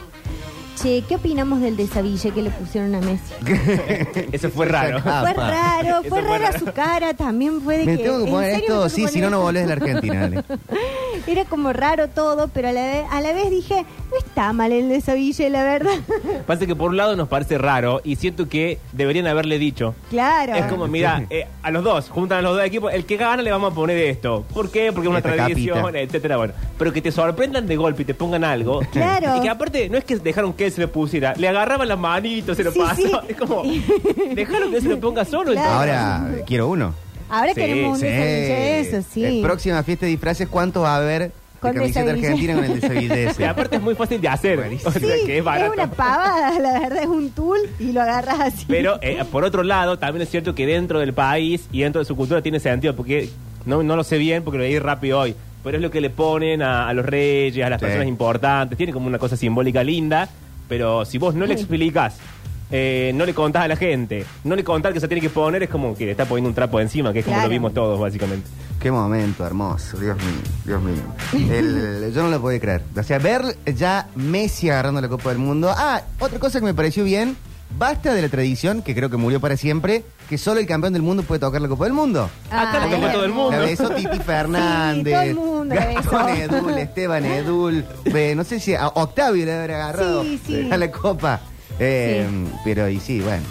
Che, 0.82 1.02
¿qué 1.08 1.14
opinamos 1.16 1.60
del 1.60 1.76
desaville 1.76 2.30
que 2.32 2.42
le 2.42 2.50
pusieron 2.50 2.94
a 2.96 3.00
Messi? 3.00 3.32
Eso 4.32 4.50
fue 4.50 4.66
raro. 4.66 4.98
Ah, 5.04 5.20
fue 5.22 5.32
raro, 5.32 6.00
Eso 6.00 6.08
fue 6.08 6.20
rara 6.20 6.50
raro. 6.50 6.58
su 6.58 6.64
cara, 6.72 7.14
también 7.14 7.60
fue 7.62 7.78
de 7.78 7.84
Me 7.86 7.96
que... 7.96 8.02
tengo 8.02 8.18
que 8.18 8.24
¿en 8.24 8.30
poner 8.30 8.50
serio 8.56 8.68
me 8.80 8.86
esto, 8.86 8.88
sí, 8.88 9.06
si 9.08 9.20
no, 9.20 9.30
no 9.30 9.40
volvés 9.40 9.62
de 9.62 9.68
la? 9.68 9.72
Argentina. 9.74 10.20
dale. 10.22 10.44
Era 11.26 11.44
como 11.44 11.72
raro 11.72 12.08
todo, 12.08 12.48
pero 12.48 12.68
a 12.68 12.72
la, 12.72 12.82
vez, 12.82 13.04
a 13.10 13.20
la 13.20 13.32
vez 13.32 13.50
dije, 13.50 13.86
no 14.10 14.18
está 14.18 14.52
mal 14.52 14.72
el 14.72 14.88
desaville, 14.88 15.48
la 15.48 15.62
verdad. 15.64 15.94
Pasa 16.46 16.66
que 16.66 16.74
por 16.74 16.90
un 16.90 16.96
lado 16.96 17.14
nos 17.16 17.28
parece 17.28 17.56
raro 17.56 18.00
y 18.04 18.16
siento 18.16 18.48
que 18.48 18.78
deberían 18.92 19.26
haberle 19.28 19.58
dicho. 19.58 19.94
claro. 20.10 20.54
Es 20.54 20.66
como, 20.66 20.86
mira, 20.88 21.24
eh, 21.30 21.46
a 21.62 21.70
los 21.70 21.84
dos, 21.84 22.10
juntan 22.10 22.38
a 22.40 22.42
los 22.42 22.56
dos 22.56 22.64
equipos, 22.66 22.92
el 22.92 23.06
que 23.06 23.16
gana 23.16 23.42
le 23.42 23.50
vamos 23.52 23.72
a 23.72 23.74
poner 23.74 23.96
esto. 23.96 24.44
¿Por 24.52 24.70
qué? 24.70 24.92
Porque 24.92 25.06
es 25.06 25.10
una 25.10 25.18
Esta 25.18 25.32
tradición, 25.32 25.78
capita. 25.80 26.00
etcétera. 26.00 26.36
Bueno, 26.36 26.52
pero 26.76 26.92
que 26.92 27.00
te 27.00 27.12
sorprendan 27.12 27.66
de 27.66 27.76
golpe 27.76 28.02
y 28.02 28.04
te 28.04 28.14
pongan 28.14 28.42
algo. 28.44 28.80
Claro. 28.92 29.36
Y 29.38 29.40
que 29.40 29.48
aparte, 29.48 29.88
no 29.88 29.96
es 29.96 30.04
que 30.04 30.16
dejaron 30.16 30.52
que 30.52 30.63
él 30.66 30.72
se 30.72 30.80
lo 30.80 30.90
pusiera, 30.92 31.34
le 31.36 31.48
agarraban 31.48 31.88
las 31.88 31.98
manitos, 31.98 32.56
se 32.56 32.64
lo 32.64 32.72
Sí, 32.72 32.78
pasó. 32.78 32.96
sí. 33.02 33.10
Es 33.28 33.36
como, 33.36 33.62
dejaron 34.34 34.70
que 34.70 34.76
él 34.76 34.82
se 34.82 34.88
lo 34.88 35.00
ponga 35.00 35.24
solo. 35.24 35.52
Claro. 35.52 35.70
Ahora 35.70 36.26
quiero 36.46 36.68
uno. 36.68 36.94
Ahora 37.30 37.48
Sí, 37.48 37.54
queremos 37.54 37.92
un 37.94 38.00
Sí. 38.00 38.06
eso, 38.10 39.02
sí. 39.12 39.24
Eh, 39.24 39.40
próxima 39.42 39.82
fiesta 39.82 40.06
de 40.06 40.10
disfraces, 40.12 40.48
¿cuántos 40.48 40.82
va 40.84 40.94
a 40.94 40.98
haber 40.98 41.32
Con 41.60 41.72
de 41.72 41.78
camiseta 41.80 42.10
argentina 42.10 42.54
con 42.54 42.64
el 42.64 42.74
desaville 42.80 43.30
Y 43.38 43.42
aparte 43.44 43.76
es 43.76 43.82
muy 43.82 43.94
fácil 43.94 44.20
de 44.20 44.28
hacer. 44.28 44.56
Buenísimo. 44.58 44.90
O 44.94 44.98
sea, 44.98 45.00
Sí, 45.00 45.26
que 45.26 45.38
es 45.38 45.44
barato. 45.44 45.72
una 45.72 45.90
pavada, 45.90 46.58
la 46.60 46.80
verdad, 46.80 47.02
es 47.02 47.08
un 47.08 47.30
tool 47.30 47.58
y 47.80 47.92
lo 47.92 48.02
agarras 48.02 48.40
así. 48.40 48.64
Pero 48.68 48.98
eh, 49.00 49.22
por 49.32 49.44
otro 49.44 49.62
lado, 49.62 49.98
también 49.98 50.22
es 50.22 50.28
cierto 50.30 50.54
que 50.54 50.66
dentro 50.66 51.00
del 51.00 51.14
país 51.14 51.66
y 51.72 51.80
dentro 51.80 52.00
de 52.00 52.04
su 52.04 52.14
cultura 52.14 52.42
tiene 52.42 52.60
sentido, 52.60 52.94
porque 52.94 53.30
no, 53.64 53.82
no 53.82 53.96
lo 53.96 54.04
sé 54.04 54.18
bien 54.18 54.44
porque 54.44 54.58
lo 54.58 54.64
leí 54.64 54.78
rápido 54.78 55.18
hoy, 55.20 55.34
pero 55.64 55.78
es 55.78 55.82
lo 55.82 55.90
que 55.90 56.02
le 56.02 56.10
ponen 56.10 56.60
a, 56.60 56.86
a 56.86 56.92
los 56.92 57.06
reyes, 57.06 57.64
a 57.64 57.70
las 57.70 57.80
Sí. 57.80 57.86
personas 57.86 58.06
importantes, 58.08 58.76
tiene 58.76 58.92
como 58.92 59.06
una 59.06 59.18
cosa 59.18 59.34
simbólica 59.38 59.82
linda, 59.82 60.28
pero 60.68 61.04
si 61.04 61.18
vos 61.18 61.34
no 61.34 61.46
le 61.46 61.54
explicas 61.54 62.16
eh, 62.70 63.12
no 63.14 63.24
le 63.26 63.34
contás 63.34 63.64
a 63.64 63.68
la 63.68 63.76
gente, 63.76 64.24
no 64.42 64.56
le 64.56 64.64
contás 64.64 64.92
que 64.92 64.98
se 64.98 65.06
tiene 65.06 65.20
que 65.20 65.30
poner, 65.30 65.62
es 65.62 65.68
como 65.70 65.94
que 65.94 66.06
le 66.06 66.10
está 66.12 66.24
poniendo 66.24 66.48
un 66.48 66.54
trapo 66.54 66.80
encima, 66.80 67.12
que 67.12 67.20
es 67.20 67.24
como 67.24 67.36
Claro. 67.36 67.48
lo 67.48 67.52
vimos 67.52 67.74
todos, 67.74 68.00
básicamente. 68.00 68.48
Qué 68.80 68.90
momento 68.90 69.46
hermoso, 69.46 69.96
Dios 69.98 70.16
mío, 70.16 70.42
Dios 70.64 70.82
mío. 70.82 71.54
El- 71.54 72.12
yo 72.14 72.22
no 72.22 72.30
lo 72.30 72.40
podía 72.40 72.58
creer. 72.58 72.82
O 72.96 73.02
sea, 73.02 73.18
ver 73.18 73.42
ya 73.76 74.08
Messi 74.16 74.70
agarrando 74.70 75.00
la 75.00 75.08
Copa 75.08 75.28
del 75.28 75.38
Mundo. 75.38 75.72
Ah, 75.76 76.02
otra 76.18 76.38
cosa 76.40 76.58
que 76.58 76.64
me 76.64 76.74
pareció 76.74 77.04
bien, 77.04 77.36
basta 77.78 78.12
de 78.14 78.22
la 78.22 78.28
tradición, 78.28 78.82
que 78.82 78.94
creo 78.94 79.10
que 79.10 79.16
murió 79.16 79.40
para 79.40 79.56
siempre, 79.56 80.04
que 80.28 80.38
solo 80.38 80.60
el 80.60 80.66
campeón 80.66 80.92
del 80.92 81.02
mundo 81.02 81.22
puede 81.22 81.40
tocar 81.40 81.60
la 81.60 81.68
Copa 81.68 81.84
del 81.84 81.92
Mundo. 81.92 82.28
Acá 82.50 82.82
Ah, 82.82 82.88
tocó 82.90 83.06
es 83.06 83.12
todo 83.12 83.24
el 83.24 83.32
mundo. 83.32 83.50
La 83.52 83.58
besó 83.58 83.90
Titi 83.90 84.18
Fernández. 84.18 85.12
todo 85.14 85.22
el 85.22 85.34
mundo 85.34 85.74
la 85.74 85.86
besó. 85.86 86.10
Gastón 86.10 86.28
Edul, 86.30 86.78
Esteban 86.78 87.24
Edul. 87.24 87.84
eh, 88.06 88.34
no 88.36 88.44
sé 88.44 88.60
si 88.60 88.74
a 88.74 88.88
Octavio 88.88 89.44
le 89.44 89.52
habrá 89.52 89.74
agarrado 89.76 90.22
Sí, 90.22 90.40
sí. 90.46 90.68
a 90.70 90.76
la 90.76 90.90
copa. 90.90 91.40
Eh, 91.78 92.26
Pero 92.64 92.88
y 92.88 93.00
sí, 93.00 93.20
bueno. 93.20 93.42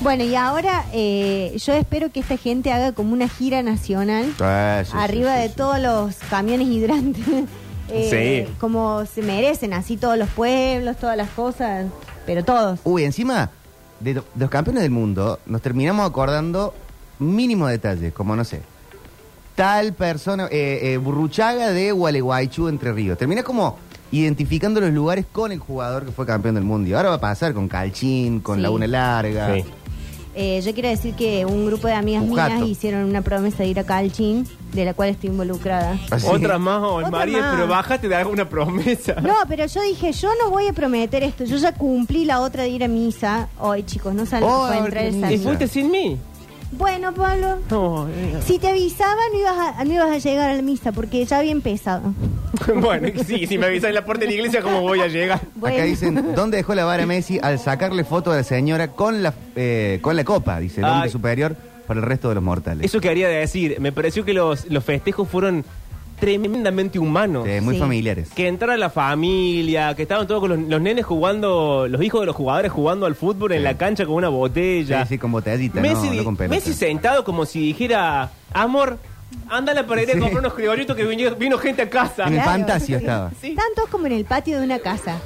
Bueno, 0.00 0.24
y 0.24 0.34
ahora 0.34 0.84
eh, 0.92 1.56
yo 1.64 1.72
espero 1.72 2.10
que 2.12 2.20
esta 2.20 2.36
gente 2.36 2.70
haga 2.70 2.92
como 2.92 3.12
una 3.14 3.28
gira 3.28 3.62
nacional 3.62 4.30
Ah, 4.40 4.82
sí, 4.84 4.92
sí, 4.92 4.96
arriba 5.00 5.36
sí, 5.36 5.42
de 5.42 5.48
sí. 5.48 5.54
todos 5.56 5.78
los 5.80 6.14
camiones 6.30 6.68
hidrantes. 6.68 7.24
Eh, 7.88 8.46
Sí. 8.48 8.54
Como 8.58 9.06
se 9.06 9.22
merecen, 9.22 9.72
así 9.72 9.96
todos 9.96 10.18
los 10.18 10.28
pueblos, 10.30 10.96
todas 10.96 11.16
las 11.16 11.30
cosas, 11.30 11.86
pero 12.26 12.44
todos. 12.44 12.80
Uy, 12.82 13.04
encima 13.04 13.48
de, 14.00 14.14
lo- 14.14 14.24
de 14.34 14.40
los 14.40 14.50
campeones 14.50 14.82
del 14.82 14.92
mundo, 14.92 15.38
nos 15.46 15.62
terminamos 15.62 16.08
acordando 16.08 16.74
mínimo 17.18 17.66
detalles, 17.68 18.12
como 18.12 18.36
no 18.36 18.44
sé. 18.44 18.62
Tal 19.54 19.94
persona, 19.94 20.48
eh, 20.50 20.80
eh, 20.92 20.96
Burruchaga 20.98 21.70
de 21.70 21.90
Gualeguaychú, 21.92 22.68
Entre 22.68 22.92
Ríos. 22.92 23.16
Termina 23.16 23.42
como 23.42 23.78
identificando 24.12 24.80
los 24.80 24.92
lugares 24.92 25.24
con 25.32 25.50
el 25.50 25.58
jugador 25.58 26.04
que 26.04 26.12
fue 26.12 26.26
campeón 26.26 26.56
del 26.56 26.64
mundo. 26.64 26.88
Y 26.90 26.92
ahora 26.92 27.08
va 27.08 27.14
a 27.16 27.20
pasar 27.20 27.54
con 27.54 27.66
Calchín, 27.66 28.40
con 28.40 28.56
Sí. 28.56 28.62
Laguna 28.62 28.86
Larga. 28.86 29.54
Sí. 29.54 29.64
Eh, 30.38 30.60
yo 30.62 30.74
quiero 30.74 30.90
decir 30.90 31.14
que 31.14 31.46
un 31.46 31.64
grupo 31.64 31.88
de 31.88 31.94
amigas 31.94 32.22
mías 32.22 32.62
hicieron 32.66 33.04
una 33.04 33.22
promesa 33.22 33.62
de 33.62 33.70
ir 33.70 33.80
a 33.80 33.84
Calchín, 33.84 34.46
de 34.74 34.84
la 34.84 34.92
cual 34.92 35.08
estoy 35.08 35.30
involucrada. 35.30 35.98
Así. 36.10 36.26
Otra 36.28 36.58
más, 36.58 36.82
oh, 36.82 36.96
Otra 36.96 37.10
María, 37.10 37.40
más. 37.40 37.54
pero 37.54 37.66
bájate 37.66 38.06
de 38.06 38.16
alguna 38.16 38.46
promesa. 38.46 39.14
No, 39.22 39.34
pero 39.48 39.64
yo 39.64 39.80
dije, 39.80 40.12
yo 40.12 40.28
no 40.44 40.50
voy 40.50 40.66
a 40.68 40.74
prometer 40.74 41.22
esto. 41.22 41.44
Yo 41.44 41.56
ya 41.56 41.72
cumplí 41.72 42.26
la 42.26 42.40
otra 42.42 42.64
de 42.64 42.68
ir 42.68 42.84
a 42.84 42.88
misa. 42.88 43.48
Hoy, 43.58 43.82
chicos, 43.84 44.12
no 44.14 44.26
saben 44.26 44.46
Oh, 44.46 44.70
entrar 44.70 45.04
esa 45.06 45.32
¿Y 45.32 45.38
fuiste 45.38 45.68
sin 45.68 45.90
mí? 45.90 46.18
Bueno, 46.72 47.14
Pablo, 47.14 47.58
No, 47.70 48.08
eh. 48.08 48.40
si 48.44 48.58
te 48.58 48.68
avisaba 48.68 49.20
no 49.32 49.38
ibas, 49.38 49.76
a, 49.78 49.84
no 49.84 49.92
ibas 49.94 50.10
a 50.10 50.18
llegar 50.18 50.50
a 50.50 50.54
la 50.54 50.62
misa 50.62 50.92
porque 50.92 51.24
ya 51.24 51.38
había 51.38 51.52
empezado. 51.52 52.12
bueno, 52.76 53.08
sí, 53.24 53.46
si 53.46 53.56
me 53.56 53.66
avisas 53.66 53.88
en 53.88 53.94
la 53.94 54.04
puerta 54.04 54.22
de 54.22 54.26
la 54.28 54.34
iglesia, 54.34 54.62
¿cómo 54.62 54.80
voy 54.80 55.00
a 55.00 55.06
llegar? 55.06 55.40
Bueno. 55.54 55.76
Acá 55.76 55.84
dicen, 55.86 56.34
¿dónde 56.34 56.58
dejó 56.58 56.74
la 56.74 56.84
vara 56.84 57.06
Messi 57.06 57.38
al 57.42 57.58
sacarle 57.58 58.04
foto 58.04 58.32
a 58.32 58.36
la 58.36 58.42
señora 58.42 58.88
con 58.88 59.22
la, 59.22 59.32
eh, 59.54 59.98
con 60.02 60.16
la 60.16 60.24
copa? 60.24 60.58
Dice, 60.58 60.80
el 60.80 60.86
hombre 60.86 61.04
Ay. 61.04 61.10
superior 61.10 61.56
para 61.86 62.00
el 62.00 62.06
resto 62.06 62.28
de 62.28 62.34
los 62.34 62.44
mortales. 62.44 62.84
Eso 62.84 63.00
quería 63.00 63.28
decir, 63.28 63.76
me 63.80 63.92
pareció 63.92 64.24
que 64.24 64.32
los, 64.34 64.68
los 64.70 64.82
festejos 64.84 65.28
fueron 65.28 65.64
tremendamente 66.18 66.98
humanos. 66.98 67.46
Sí, 67.46 67.60
muy 67.60 67.74
Sí. 67.74 67.80
familiares. 67.80 68.30
Que 68.34 68.48
entrara 68.48 68.76
la 68.76 68.90
familia, 68.90 69.94
que 69.94 70.02
estaban 70.02 70.26
todos 70.26 70.40
con 70.40 70.50
los, 70.50 70.58
los 70.58 70.80
nenes 70.80 71.04
jugando, 71.04 71.86
los 71.88 72.02
hijos 72.02 72.20
de 72.20 72.26
los 72.26 72.36
jugadores 72.36 72.72
jugando 72.72 73.06
al 73.06 73.14
fútbol 73.14 73.52
en 73.52 73.58
Sí. 73.58 73.64
la 73.64 73.76
cancha 73.76 74.04
con 74.06 74.14
una 74.14 74.28
botella. 74.28 75.02
Sí, 75.04 75.14
sí, 75.14 75.18
con 75.18 75.32
botellita, 75.32 75.80
Messi, 75.80 76.08
no, 76.08 76.14
no 76.14 76.24
con 76.24 76.36
pelota. 76.36 76.54
Messi 76.56 76.72
sentado 76.74 77.24
como 77.24 77.46
si 77.46 77.60
dijera, 77.60 78.30
amor, 78.52 78.98
anda 79.50 79.72
a 79.72 79.74
la 79.74 79.86
pared 79.86 80.04
Sí. 80.06 80.12
a 80.16 80.20
comprar 80.20 80.40
unos 80.40 80.54
criollitos 80.54 80.96
que 80.96 81.04
vino, 81.04 81.34
vino 81.36 81.58
gente 81.58 81.82
a 81.82 81.90
casa. 81.90 82.22
En 82.26 82.34
el 82.34 82.42
Claro. 82.42 82.50
fantasio 82.50 82.96
estaba. 82.98 83.30
Sí. 83.40 83.54
Tantos 83.54 83.88
como 83.90 84.06
en 84.06 84.12
el 84.12 84.24
patio 84.24 84.58
de 84.58 84.64
una 84.64 84.78
casa. 84.78 85.18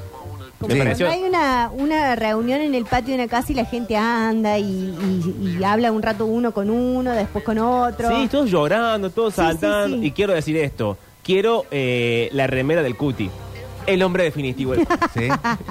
Como 0.61 0.69
Me 0.69 0.75
Sí. 0.75 0.79
pareció- 0.81 1.07
cuando 1.07 1.25
hay 1.25 1.29
una, 1.31 1.71
una 1.73 2.15
reunión 2.17 2.61
en 2.61 2.75
el 2.75 2.85
patio 2.85 3.17
de 3.17 3.23
una 3.23 3.29
casa 3.29 3.51
y 3.51 3.55
la 3.55 3.65
gente 3.65 3.97
anda 3.97 4.59
y, 4.59 4.63
y- 4.65 5.57
y 5.59 5.65
habla 5.65 5.91
un 5.91 6.03
rato 6.03 6.27
uno 6.27 6.53
con 6.53 6.69
uno, 6.71 7.13
después 7.13 7.43
con 7.45 7.59
otro. 7.59 8.09
Sí, 8.11 8.29
todos 8.29 8.51
llorando, 8.51 9.09
todos 9.11 9.33
Sí, 9.35 9.41
saltando. 9.41 9.97
sí, 9.97 10.03
sí. 10.03 10.07
Y 10.09 10.11
quiero 10.13 10.35
decir 10.35 10.57
esto, 10.59 10.99
quiero 11.25 11.65
eh, 11.71 12.29
la 12.33 12.47
remera 12.47 12.83
del 12.83 12.95
Cuti. 12.97 13.31
El 13.87 14.03
hombre 14.03 14.25
definitivo. 14.25 14.75
¿Sí? 15.15 15.29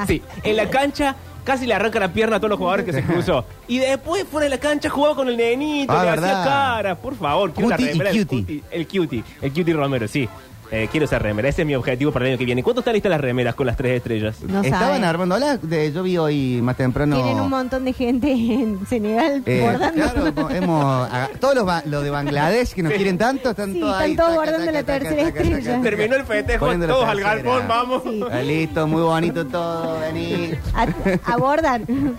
Sí, 0.08 0.22
en 0.44 0.58
la 0.58 0.70
cancha 0.72 1.16
casi 1.44 1.68
le 1.68 1.74
arranca 1.76 2.00
la 2.00 2.12
pierna 2.12 2.38
a 2.38 2.40
todos 2.40 2.50
los 2.50 2.58
jugadores 2.58 2.86
que 2.86 2.94
se 2.94 3.04
cruzó. 3.06 3.46
Y 3.68 3.78
después 3.78 4.24
fuera 4.24 4.46
de 4.46 4.50
la 4.50 4.58
cancha 4.60 4.90
jugaba 4.90 5.16
con 5.16 5.28
el 5.30 5.38
nenito, 5.38 5.94
Ah, 5.94 6.04
le 6.04 6.10
hacía 6.10 6.44
cara. 6.44 6.96
Por 6.96 7.16
favor, 7.16 7.54
quiero 7.54 7.70
la 7.70 7.80
y 7.80 7.86
remera 7.86 8.12
del 8.12 8.26
Cuti. 8.28 8.42
Cuti. 8.42 8.64
El 8.72 8.88
Cuti, 8.88 9.24
el 9.44 9.54
Cuti 9.54 9.74
Romero, 9.74 10.08
sí. 10.08 10.28
Eh, 10.72 10.88
quiero 10.92 11.06
esa 11.08 11.18
remera, 11.18 11.50
ese 11.50 11.64
es 11.64 11.68
mi 11.68 11.74
objetivo 11.74 12.12
para 12.12 12.26
el 12.26 12.32
año 12.34 12.38
que 12.38 12.46
viene. 12.46 12.62
¿Cuánto 12.62 12.82
están 12.82 12.94
listas 12.94 13.10
las 13.10 13.20
remeras 13.20 13.56
con 13.56 13.66
las 13.66 13.76
tres 13.76 13.98
estrellas? 13.98 14.36
No 14.48 14.62
Estaban 14.62 15.04
armando, 15.04 15.36
de- 15.64 15.92
yo 15.92 16.04
vi 16.04 16.16
hoy 16.20 16.60
más 16.62 16.78
temprano. 16.78 17.16
Tienen 17.16 17.40
un 17.40 17.50
montón 17.50 17.86
de 17.86 17.94
gente 17.94 18.32
en 18.32 18.86
Senegal 18.86 19.42
eh, 19.48 19.62
bordando. 19.64 19.94
claro, 20.04 20.36
como 20.36 20.50
hemos, 20.52 21.10
a- 21.12 21.30
todos 21.40 21.56
los, 21.56 21.66
ba- 21.66 21.82
los 21.88 22.04
de 22.04 22.12
Bangladesh 22.12 22.74
que 22.76 22.84
nos 22.84 22.94
quieren 22.94 23.18
tanto 23.18 23.50
están 23.50 23.74
Sí, 23.74 23.80
todos 23.80 23.94
están 23.94 24.10
ahí. 24.12 24.16
todos 24.16 24.30
taca, 24.30 24.36
guardando 24.36 24.66
taca, 24.68 24.72
la 24.72 24.84
taca, 24.84 25.00
tercera 25.00 25.24
taca, 25.28 25.40
estrella. 25.42 25.72
taca, 25.72 25.82
Terminó 25.84 26.16
el 26.18 26.24
festejo, 26.26 26.60
Poniendo 26.60 26.86
la 26.88 26.94
todos 26.94 27.06
al 27.10 27.18
tercera. 27.18 27.42
galpón, 27.44 27.68
vamos. 27.68 28.04
Sí. 28.04 28.24
Ah, 28.32 28.42
listo, 28.42 28.88
muy 28.88 29.02
bonito 29.02 29.48
todo, 29.48 30.00
vení. 30.02 30.52
A, 30.76 31.34
abordan. 31.34 32.16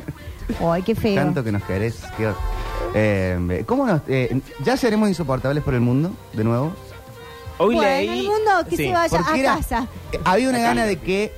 Ay, 0.68 0.82
qué 0.82 0.96
feo. 0.96 1.14
Tanto 1.14 1.44
que 1.44 1.52
nos 1.52 1.62
querés. 1.62 2.02
qué- 2.16 2.32
eh, 2.94 3.62
¿Cómo 3.66 3.86
nos, 3.86 4.00
eh, 4.08 4.40
¿Ya 4.64 4.76
seremos 4.76 5.08
insoportables 5.08 5.62
por 5.62 5.74
el 5.74 5.80
mundo, 5.80 6.10
de 6.32 6.42
nuevo? 6.42 6.72
Hoy 7.62 7.74
bueno, 7.74 7.90
leí. 7.90 8.08
el 8.08 8.24
mundo 8.26 8.50
que 8.68 8.76
Sí. 8.76 8.84
se 8.86 8.92
vaya 8.92 9.20
a 9.26 9.38
era- 9.38 9.56
casa. 9.56 9.86
había 10.24 10.48
una 10.48 10.58
gana 10.60 10.84
de 10.86 10.96
que, 10.96 11.32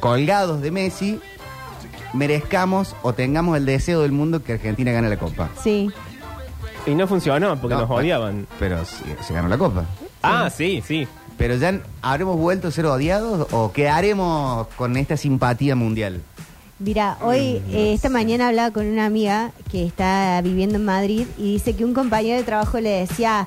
colgados 0.00 0.60
de 0.60 0.70
Messi, 0.70 1.18
merezcamos 2.12 2.94
o 3.02 3.12
tengamos 3.12 3.56
el 3.56 3.66
deseo 3.66 4.02
del 4.02 4.12
mundo 4.12 4.42
que 4.42 4.52
Argentina 4.54 4.92
gane 4.92 5.08
la 5.08 5.16
Copa. 5.18 5.48
Sí. 5.62 5.90
Y 6.86 6.94
no 6.94 7.06
funcionó 7.06 7.56
porque 7.60 7.74
No, 7.74 7.82
nos 7.82 7.90
odiaban. 7.90 8.46
Pero 8.58 8.84
sí, 8.84 9.04
se 9.26 9.34
ganó 9.34 9.48
la 9.48 9.58
Copa. 9.58 9.84
Ah, 10.22 10.50
sí, 10.54 10.82
sí. 10.86 11.06
Pero 11.36 11.54
ya 11.56 11.80
habremos 12.02 12.36
vuelto 12.36 12.68
a 12.68 12.70
ser 12.70 12.86
odiados 12.86 13.46
o 13.52 13.72
quedaremos 13.72 14.66
con 14.76 14.96
esta 14.96 15.16
simpatía 15.16 15.76
mundial. 15.76 16.20
Mira, 16.80 17.18
hoy, 17.22 17.60
eh, 17.70 17.92
esta 17.92 18.08
mañana 18.08 18.48
hablaba 18.48 18.70
con 18.72 18.86
una 18.86 19.06
amiga 19.06 19.50
que 19.70 19.84
está 19.84 20.40
viviendo 20.42 20.76
en 20.76 20.84
Madrid 20.84 21.26
y 21.36 21.54
dice 21.54 21.74
que 21.74 21.84
un 21.84 21.92
compañero 21.92 22.36
de 22.36 22.44
trabajo 22.44 22.78
le 22.80 22.90
decía, 22.90 23.46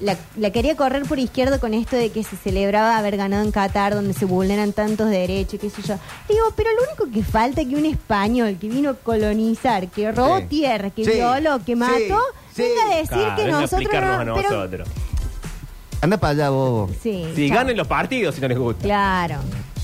la, 0.00 0.16
la 0.36 0.50
quería 0.50 0.76
correr 0.76 1.02
por 1.04 1.18
izquierdo 1.18 1.60
con 1.60 1.74
esto 1.74 1.96
de 1.96 2.10
que 2.10 2.24
se 2.24 2.36
celebraba 2.36 2.96
haber 2.98 3.16
ganado 3.16 3.44
en 3.44 3.52
Qatar, 3.52 3.94
donde 3.94 4.14
se 4.14 4.24
vulneran 4.24 4.72
tantos 4.72 5.10
derechos, 5.10 5.54
y 5.54 5.58
qué 5.58 5.70
sé 5.70 5.82
yo. 5.82 5.94
Digo, 6.28 6.44
pero 6.56 6.70
lo 6.72 6.86
único 6.88 7.12
que 7.14 7.22
falta 7.22 7.60
es 7.60 7.68
que 7.68 7.76
un 7.76 7.86
español 7.86 8.56
que 8.60 8.68
vino 8.68 8.90
a 8.90 8.94
colonizar, 8.94 9.88
que 9.88 10.10
robó 10.10 10.38
Sí. 10.38 10.44
tierra, 10.48 10.90
que 10.90 11.04
Sí. 11.04 11.10
violó, 11.12 11.62
que 11.64 11.76
mató, 11.76 12.18
Sí. 12.54 12.62
venga 12.62 12.82
a 12.92 12.96
decir 12.96 13.08
Claro, 13.08 13.36
que 13.36 13.42
a 13.42 13.46
nosotros 13.48 13.80
explicarnos 13.82 14.26
no... 14.26 14.32
a 14.32 14.36
pero- 14.42 14.50
nosotros. 14.56 14.88
Anda 16.02 16.16
para 16.16 16.30
allá, 16.32 16.50
bobo. 16.50 16.88
Sí, 17.02 17.26
Si 17.34 17.48
ganen 17.48 17.76
los 17.76 17.86
partidos 17.86 18.34
si 18.34 18.40
no 18.40 18.48
les 18.48 18.58
gusta. 18.58 18.82
Claro. 18.82 19.36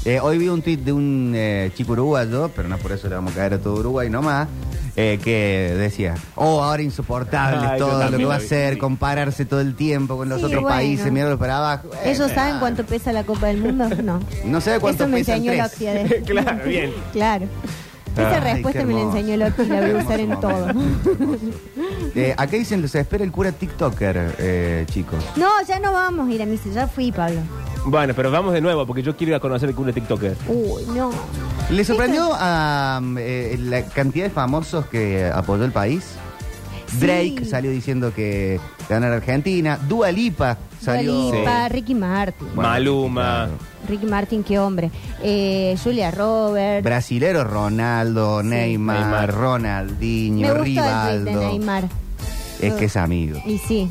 Eh, 0.07 0.19
hoy 0.21 0.39
vi 0.39 0.49
un 0.49 0.63
tuit 0.63 0.81
de 0.81 0.93
un 0.93 1.33
eh, 1.35 1.71
chico 1.77 1.93
uruguayo, 1.93 2.51
pero 2.57 2.69
no 2.69 2.79
por 2.79 2.93
eso 2.93 3.09
le 3.09 3.17
vamos 3.17 3.33
a 3.33 3.37
caer 3.37 3.55
a 3.55 3.59
todo 3.59 3.75
Uruguay 3.75 4.09
nomás, 4.09 4.49
eh, 4.97 5.19
que 5.23 5.75
decía, 5.77 6.15
oh, 6.37 6.63
ahora 6.63 6.83
insoportable 6.83 7.67
Ay, 7.67 7.79
yo 7.79 7.87
todo 7.87 8.11
lo 8.11 8.17
que 8.17 8.25
va 8.25 8.37
a 8.37 8.39
vi, 8.39 8.47
sí. 8.49 8.79
compararse 8.79 9.45
todo 9.45 9.61
el 9.61 9.75
tiempo 9.75 10.17
con 10.17 10.29
los 10.29 10.39
Sí, 10.39 10.45
otros 10.47 10.63
bueno. 10.63 10.77
países, 10.77 11.13
mirarlos 11.13 11.39
para 11.39 11.59
abajo. 11.59 11.91
Eh, 12.03 12.13
¿Ellos 12.13 12.31
eh, 12.31 12.35
saben 12.35 12.59
cuánto 12.59 12.85
pesa 12.85 13.13
la 13.13 13.25
Copa 13.25 13.47
del 13.49 13.59
Mundo? 13.59 13.89
No. 14.03 14.21
No 14.45 14.61
sabe 14.61 14.81
cuánto 14.81 15.05
Eso 15.05 15.11
me 15.13 15.19
pesan 15.19 15.37
enseñó 15.37 15.53
tres. 15.53 15.63
Loxia. 15.63 15.93
de- 15.95 16.23
Claro, 16.27 16.65
bien. 16.65 16.93
Claro. 17.13 17.47
Esa 18.17 18.37
Ay, 18.43 18.55
respuesta 18.55 18.83
me 18.85 18.95
la 18.95 18.99
hermoso. 19.01 19.19
enseñó 19.19 19.37
Loxia 19.37 19.65
y 19.65 19.69
la 19.69 19.81
voy 19.83 19.91
a 19.91 19.97
usar 20.05 20.21
en 20.21 20.31
Hermoso 20.33 20.49
todo. 20.49 20.67
momento. 20.75 21.59
Eh, 22.15 22.35
acá 22.39 22.57
dicen, 22.57 22.89
se 22.89 23.01
espera 23.01 23.23
el 23.25 23.31
cura 23.33 23.53
TikToker, 23.53 24.35
eh, 24.39 24.87
chicos. 24.91 25.23
No, 25.37 25.49
ya 25.69 25.79
no 25.79 25.93
vamos 25.93 26.27
a 26.29 26.33
ir 26.33 26.41
a 26.43 26.47
misa. 26.47 26.71
Ya 26.73 26.89
fui, 26.89 27.13
Pablo. 27.13 27.41
Bueno, 27.89 28.15
pero 28.15 28.31
vamos 28.33 28.53
de 28.53 28.61
nuevo 28.61 28.85
porque 28.87 29.03
yo 29.03 29.17
quiero 29.17 29.31
ir 29.31 29.37
a 29.37 29.41
conocer 29.41 29.69
el 29.69 29.75
culo 29.75 29.87
de 29.89 29.93
TikToker. 29.95 30.37
Uy, 30.49 30.83
no. 30.95 31.11
¿Le 31.71 31.85
sorprendió 31.85 32.31
a 32.35 32.99
mm, 33.01 33.17
eh, 33.21 33.57
la 33.61 33.85
cantidad 33.85 34.25
de 34.25 34.31
famosos 34.31 34.87
que 34.87 35.25
apoyó 35.33 35.65
el 35.65 35.71
país? 35.73 36.05
Sí. 36.89 36.99
Drake 36.99 37.45
salió 37.45 37.71
diciendo 37.71 38.13
que 38.15 38.61
ganar 38.89 39.13
Argentina. 39.13 39.79
Dua 39.89 40.11
Lipa 40.11 40.57
salió. 40.81 41.13
Dua 41.13 41.37
Lipa, 41.39 41.67
Sí. 41.69 41.73
Ricky 41.75 41.95
Martin. 41.95 42.49
Bueno, 42.55 42.71
Maluma. 42.71 43.49
Ricky 43.89 44.07
Martin, 44.07 44.43
qué 44.43 44.59
hombre. 44.59 44.91
Eh, 45.23 45.77
Julia 45.83 46.11
Roberts. 46.11 46.85
Brasilero 46.85 47.45
Ronaldo, 47.45 48.43
Neymar, 48.43 48.99
Neymar. 49.01 49.33
Ronaldinho, 49.35 50.41
Me 50.41 50.53
gustó 50.61 50.65
el 50.65 50.75
tweet 50.75 50.85
Rivaldo. 50.85 51.25
de 51.41 51.47
Neymar. 51.47 51.85
Es 52.61 52.73
que 52.75 52.85
es 52.87 52.97
amigo. 52.97 53.39
Y 53.47 53.59
sí. 53.59 53.89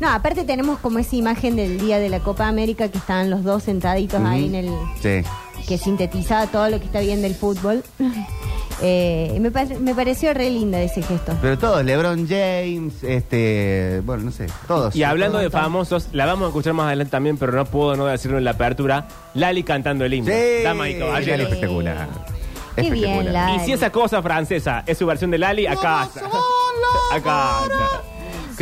No, 0.00 0.08
aparte 0.10 0.44
tenemos 0.44 0.78
como 0.78 0.98
esa 0.98 1.14
imagen 1.16 1.56
del 1.56 1.78
día 1.78 1.98
de 1.98 2.08
la 2.08 2.20
Copa 2.20 2.48
América 2.48 2.88
que 2.88 2.98
estaban 2.98 3.30
los 3.30 3.44
dos 3.44 3.62
sentaditos 3.64 4.20
ahí 4.24 4.46
en 4.46 4.54
el... 4.54 4.70
Sí. 5.00 5.22
que 5.68 5.78
sintetizaba 5.78 6.46
todo 6.48 6.68
lo 6.68 6.78
que 6.80 6.86
está 6.86 7.00
bien 7.00 7.22
del 7.22 7.34
fútbol. 7.34 7.82
Eh, 8.84 9.38
me, 9.40 9.52
pare- 9.52 9.78
me 9.78 9.94
pareció 9.94 10.34
re 10.34 10.50
linda 10.50 10.80
ese 10.80 11.02
gesto. 11.02 11.36
Pero 11.40 11.56
todos, 11.56 11.84
LeBron 11.84 12.26
James, 12.26 13.04
este, 13.04 14.02
bueno, 14.04 14.24
no 14.24 14.30
sé, 14.32 14.48
todos. 14.66 14.96
Y 14.96 15.04
hablando 15.04 15.38
de 15.38 15.50
famosos, 15.50 16.08
la 16.12 16.26
vamos 16.26 16.46
a 16.46 16.48
escuchar 16.48 16.72
más 16.72 16.86
adelante 16.86 17.12
también, 17.12 17.36
pero 17.36 17.52
no 17.52 17.64
puedo 17.64 17.94
no 17.94 18.06
decirlo 18.06 18.38
en 18.38 18.44
la 18.44 18.52
apertura. 18.52 19.06
Lali 19.34 19.62
cantando 19.62 20.04
el 20.04 20.14
himno. 20.14 20.32
Sí, 20.32 20.64
Dama 20.64 20.88
y 20.88 20.98
caballero. 20.98 21.30
Lali 21.30 21.42
espectacular. 21.44 22.08
Qué 22.74 22.82
bien, 22.82 22.94
Espectacular. 22.94 23.32
la- 23.50 23.54
Y 23.54 23.66
si 23.66 23.72
esa 23.72 23.90
cosa 23.92 24.20
francesa 24.20 24.82
es 24.84 24.98
su 24.98 25.06
versión 25.06 25.30
de 25.30 25.38
Lali, 25.38 25.64
acá. 25.68 26.08
Acá 27.12 27.60
está. 27.62 28.02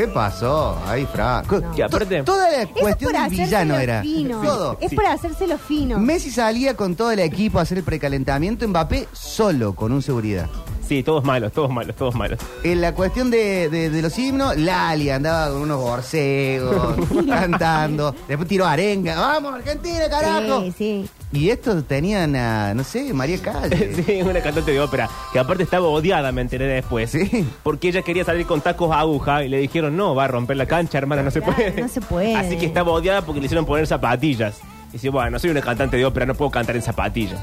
¿Qué 0.00 0.08
pasó? 0.08 0.78
Ahí, 0.86 1.04
Fra. 1.12 1.42
Que 1.76 1.82
aparte- 1.84 2.18
To- 2.22 2.32
Toda 2.32 2.50
la 2.50 2.62
Eso 2.62 2.72
es 2.74 2.80
cuestión 2.80 3.12
del 3.12 3.28
villano 3.28 3.74
hacérselo 3.74 3.78
era. 3.78 4.00
fino. 4.02 4.40
Todo. 4.40 4.78
Es 4.80 4.94
por 4.94 5.04
hacérselo 5.06 5.58
fino. 5.58 5.98
Messi 5.98 6.30
salía 6.30 6.74
con 6.74 6.96
todo 6.96 7.10
el 7.10 7.18
equipo 7.18 7.58
a 7.58 7.62
hacer 7.62 7.76
el 7.76 7.84
precalentamiento, 7.84 8.66
Mbappé 8.66 9.08
solo, 9.12 9.74
con 9.74 9.92
un 9.92 10.00
seguridad. 10.00 10.48
Sí, 10.88 11.02
todos 11.02 11.22
malos, 11.22 11.52
todos 11.52 11.70
malos, 11.70 11.94
todos 11.96 12.14
malos. 12.14 12.38
En 12.64 12.80
la 12.80 12.94
cuestión 12.94 13.30
de, 13.30 13.68
de- 13.68 13.90
de 13.90 14.00
los 14.02 14.18
himnos, 14.18 14.56
Lali 14.56 15.10
andaba 15.10 15.52
con 15.52 15.60
unos 15.60 15.78
borcegos, 15.78 16.96
cantando. 17.28 18.14
Después 18.26 18.48
tiró 18.48 18.64
arenga. 18.66 19.20
¡Vamos, 19.20 19.54
Argentina, 19.54 20.08
carajo! 20.08 20.62
Sí, 20.62 20.74
sí. 20.78 21.10
Y 21.32 21.50
estos 21.50 21.84
tenían 21.84 22.34
a, 22.34 22.74
no 22.74 22.82
sé, 22.82 23.12
María 23.14 23.38
Calle. 23.40 23.94
Sí, 24.00 24.22
una 24.22 24.40
cantante 24.40 24.72
de 24.72 24.80
ópera 24.80 25.08
que 25.32 25.38
aparte 25.38 25.62
estaba 25.62 25.86
odiada, 25.86 26.32
me 26.32 26.40
enteré 26.40 26.66
después. 26.66 27.10
Sí. 27.10 27.46
Porque 27.62 27.88
ella 27.88 28.02
quería 28.02 28.24
salir 28.24 28.46
con 28.46 28.60
tacos 28.60 28.90
a 28.90 29.00
aguja 29.00 29.44
y 29.44 29.48
le 29.48 29.58
dijeron, 29.58 29.96
no, 29.96 30.14
va 30.14 30.24
a 30.24 30.28
romper 30.28 30.56
la 30.56 30.66
cancha, 30.66 30.98
hermana, 30.98 31.22
no 31.22 31.30
se 31.30 31.42
puede. 31.42 31.80
no 31.80 31.88
se 31.88 32.00
puede. 32.00 32.34
Así 32.34 32.56
que 32.56 32.66
estaba 32.66 32.90
odiada 32.90 33.22
porque 33.22 33.40
le 33.40 33.46
hicieron 33.46 33.66
poner 33.66 33.86
zapatillas. 33.86 34.60
Y 34.90 34.94
dice, 34.94 35.08
bueno, 35.08 35.38
soy 35.38 35.50
una 35.50 35.60
cantante 35.60 35.96
de 35.96 36.04
ópera, 36.04 36.26
no 36.26 36.34
puedo 36.34 36.50
cantar 36.50 36.74
en 36.74 36.82
zapatillas. 36.82 37.40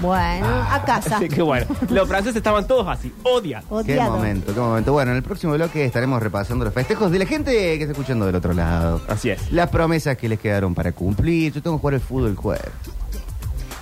Bueno, 0.00 0.46
a 0.46 0.82
casa. 0.84 1.16
Así 1.16 1.28
que 1.28 1.42
bueno, 1.42 1.66
los 1.90 2.08
franceses 2.08 2.36
estaban 2.36 2.66
todos 2.66 2.88
así, 2.88 3.12
odiados. 3.22 3.84
Qué 3.84 4.00
momento, 4.00 4.52
qué 4.52 4.60
momento. 4.60 4.92
Bueno, 4.92 5.12
en 5.12 5.18
el 5.18 5.22
próximo 5.22 5.52
bloque 5.54 5.84
estaremos 5.84 6.20
repasando 6.20 6.64
los 6.64 6.74
festejos 6.74 7.12
de 7.12 7.18
la 7.20 7.26
gente 7.26 7.52
que 7.52 7.82
está 7.82 7.92
escuchando 7.92 8.26
del 8.26 8.34
otro 8.34 8.52
lado. 8.52 9.00
Así 9.08 9.30
es. 9.30 9.52
Las 9.52 9.70
promesas 9.70 10.16
que 10.16 10.28
les 10.28 10.40
quedaron 10.40 10.74
para 10.74 10.92
cumplir. 10.92 11.52
Yo 11.52 11.62
tengo 11.62 11.76
que 11.76 11.80
jugar 11.80 11.94
el 11.94 12.00
fútbol 12.00 12.30
el 12.30 12.36
jueves. 12.36 12.70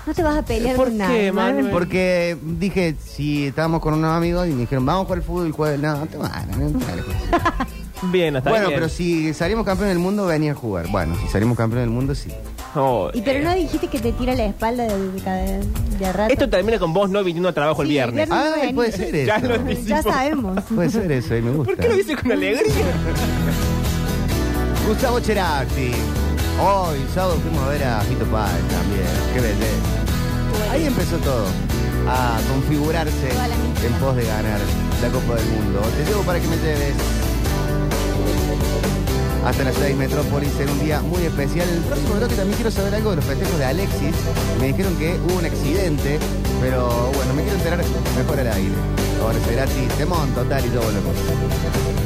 No 0.06 0.14
te 0.14 0.22
vas 0.22 0.36
a 0.38 0.42
pelear 0.44 0.76
¿Por 0.76 0.86
con 0.86 0.92
qué, 0.94 0.98
nadie. 0.98 1.32
Manuel? 1.32 1.70
Porque 1.70 2.36
dije, 2.42 2.94
si 3.04 3.46
estábamos 3.48 3.80
con 3.80 3.94
unos 3.94 4.12
amigos 4.16 4.46
y 4.46 4.50
me 4.50 4.60
dijeron, 4.60 4.86
vamos 4.86 5.02
a 5.02 5.04
jugar 5.06 5.18
el 5.18 5.24
fútbol 5.24 5.46
el 5.46 5.52
jueves. 5.52 5.80
No, 5.80 6.06
te 6.06 6.16
van, 6.16 6.48
no 6.50 6.78
te 6.78 6.84
van 6.84 6.98
a 6.98 7.02
jugar. 7.02 7.66
Bien, 8.12 8.36
hasta 8.36 8.50
Bueno, 8.50 8.68
bien. 8.68 8.78
pero 8.78 8.90
si 8.90 9.32
salimos 9.32 9.64
campeón 9.64 9.88
del 9.88 9.98
mundo, 9.98 10.26
venía 10.26 10.52
a 10.52 10.54
jugar. 10.54 10.86
Bueno, 10.88 11.16
si 11.18 11.28
salimos 11.28 11.56
campeón 11.56 11.80
del 11.80 11.88
mundo, 11.90 12.14
sí. 12.14 12.30
Oh, 12.74 13.08
Y 13.14 13.22
pero 13.22 13.38
eh, 13.38 13.42
no 13.42 13.54
dijiste 13.54 13.88
que 13.88 13.98
te 13.98 14.12
tira 14.12 14.34
la 14.34 14.44
espalda 14.44 14.84
de, 14.84 14.98
de, 15.12 15.64
de 15.98 16.12
rato. 16.12 16.30
Esto 16.30 16.48
termina 16.50 16.78
con 16.78 16.92
vos 16.92 17.08
no 17.08 17.24
viniendo 17.24 17.48
a 17.48 17.52
trabajo 17.54 17.80
el 17.82 17.88
Sí, 17.88 17.96
el 17.98 18.10
viernes. 18.12 18.30
Ay, 18.30 18.72
puede 18.74 18.92
ser 18.92 19.14
eso. 19.16 19.26
Ya 19.26 19.38
lo 19.38 19.70
Ya 19.70 20.02
sabemos. 20.02 20.62
Puede 20.64 20.90
ser 20.90 21.10
eso, 21.10 21.32
ahí 21.34 21.40
me 21.42 21.52
gusta. 21.52 21.72
¿Por 21.72 21.82
qué 21.82 21.88
lo 21.88 21.96
dice 21.96 22.16
con 22.16 22.32
alegría? 22.32 22.74
Gustavo 24.86 25.18
Cerati. 25.20 25.90
Hoy, 26.58 27.04
sábado, 27.12 27.36
fuimos 27.42 27.62
a 27.64 27.68
ver 27.68 27.84
a 27.84 28.00
Fito 28.00 28.24
Páez 28.26 28.62
también. 28.68 29.06
Qué 29.34 29.40
belleza. 29.40 30.72
Ahí 30.72 30.86
empezó 30.86 31.18
todo. 31.18 31.44
A 32.08 32.38
configurarse 32.48 33.28
en 33.84 33.92
pos 34.00 34.16
de 34.16 34.24
ganar 34.24 34.60
la 35.02 35.08
Copa 35.08 35.34
del 35.34 35.46
Mundo. 35.50 35.80
Te 35.96 36.04
llevo 36.08 36.22
para 36.22 36.40
que 36.40 36.46
me 36.48 36.56
lleves 36.56 36.94
hasta 39.44 39.64
la 39.64 39.72
ciudad 39.72 39.88
de 39.88 39.94
Metrópolis 39.94 40.58
en 40.58 40.70
un 40.70 40.80
día 40.80 41.02
muy 41.02 41.22
especial. 41.24 41.68
El 41.68 41.82
próximo 41.82 42.14
bloque 42.14 42.34
también 42.34 42.56
quiero 42.56 42.70
saber 42.70 42.94
algo 42.94 43.10
de 43.10 43.16
los 43.16 43.24
festejos 43.26 43.58
de 43.58 43.64
Alexis. 43.64 44.14
Me 44.58 44.68
dijeron 44.68 44.96
que 44.96 45.20
hubo 45.26 45.38
un 45.38 45.44
accidente, 45.44 46.18
pero 46.62 47.12
bueno, 47.14 47.34
me 47.34 47.42
quiero 47.42 47.58
enterar 47.58 47.84
mejor 48.16 48.40
al 48.40 48.52
aire. 48.52 48.74
Ahora 49.20 49.38
Cerati, 49.40 49.86
temón 49.98 50.30
total 50.30 50.64
y 50.64 50.72
yo 50.72 50.80
volvemos. 50.80 52.05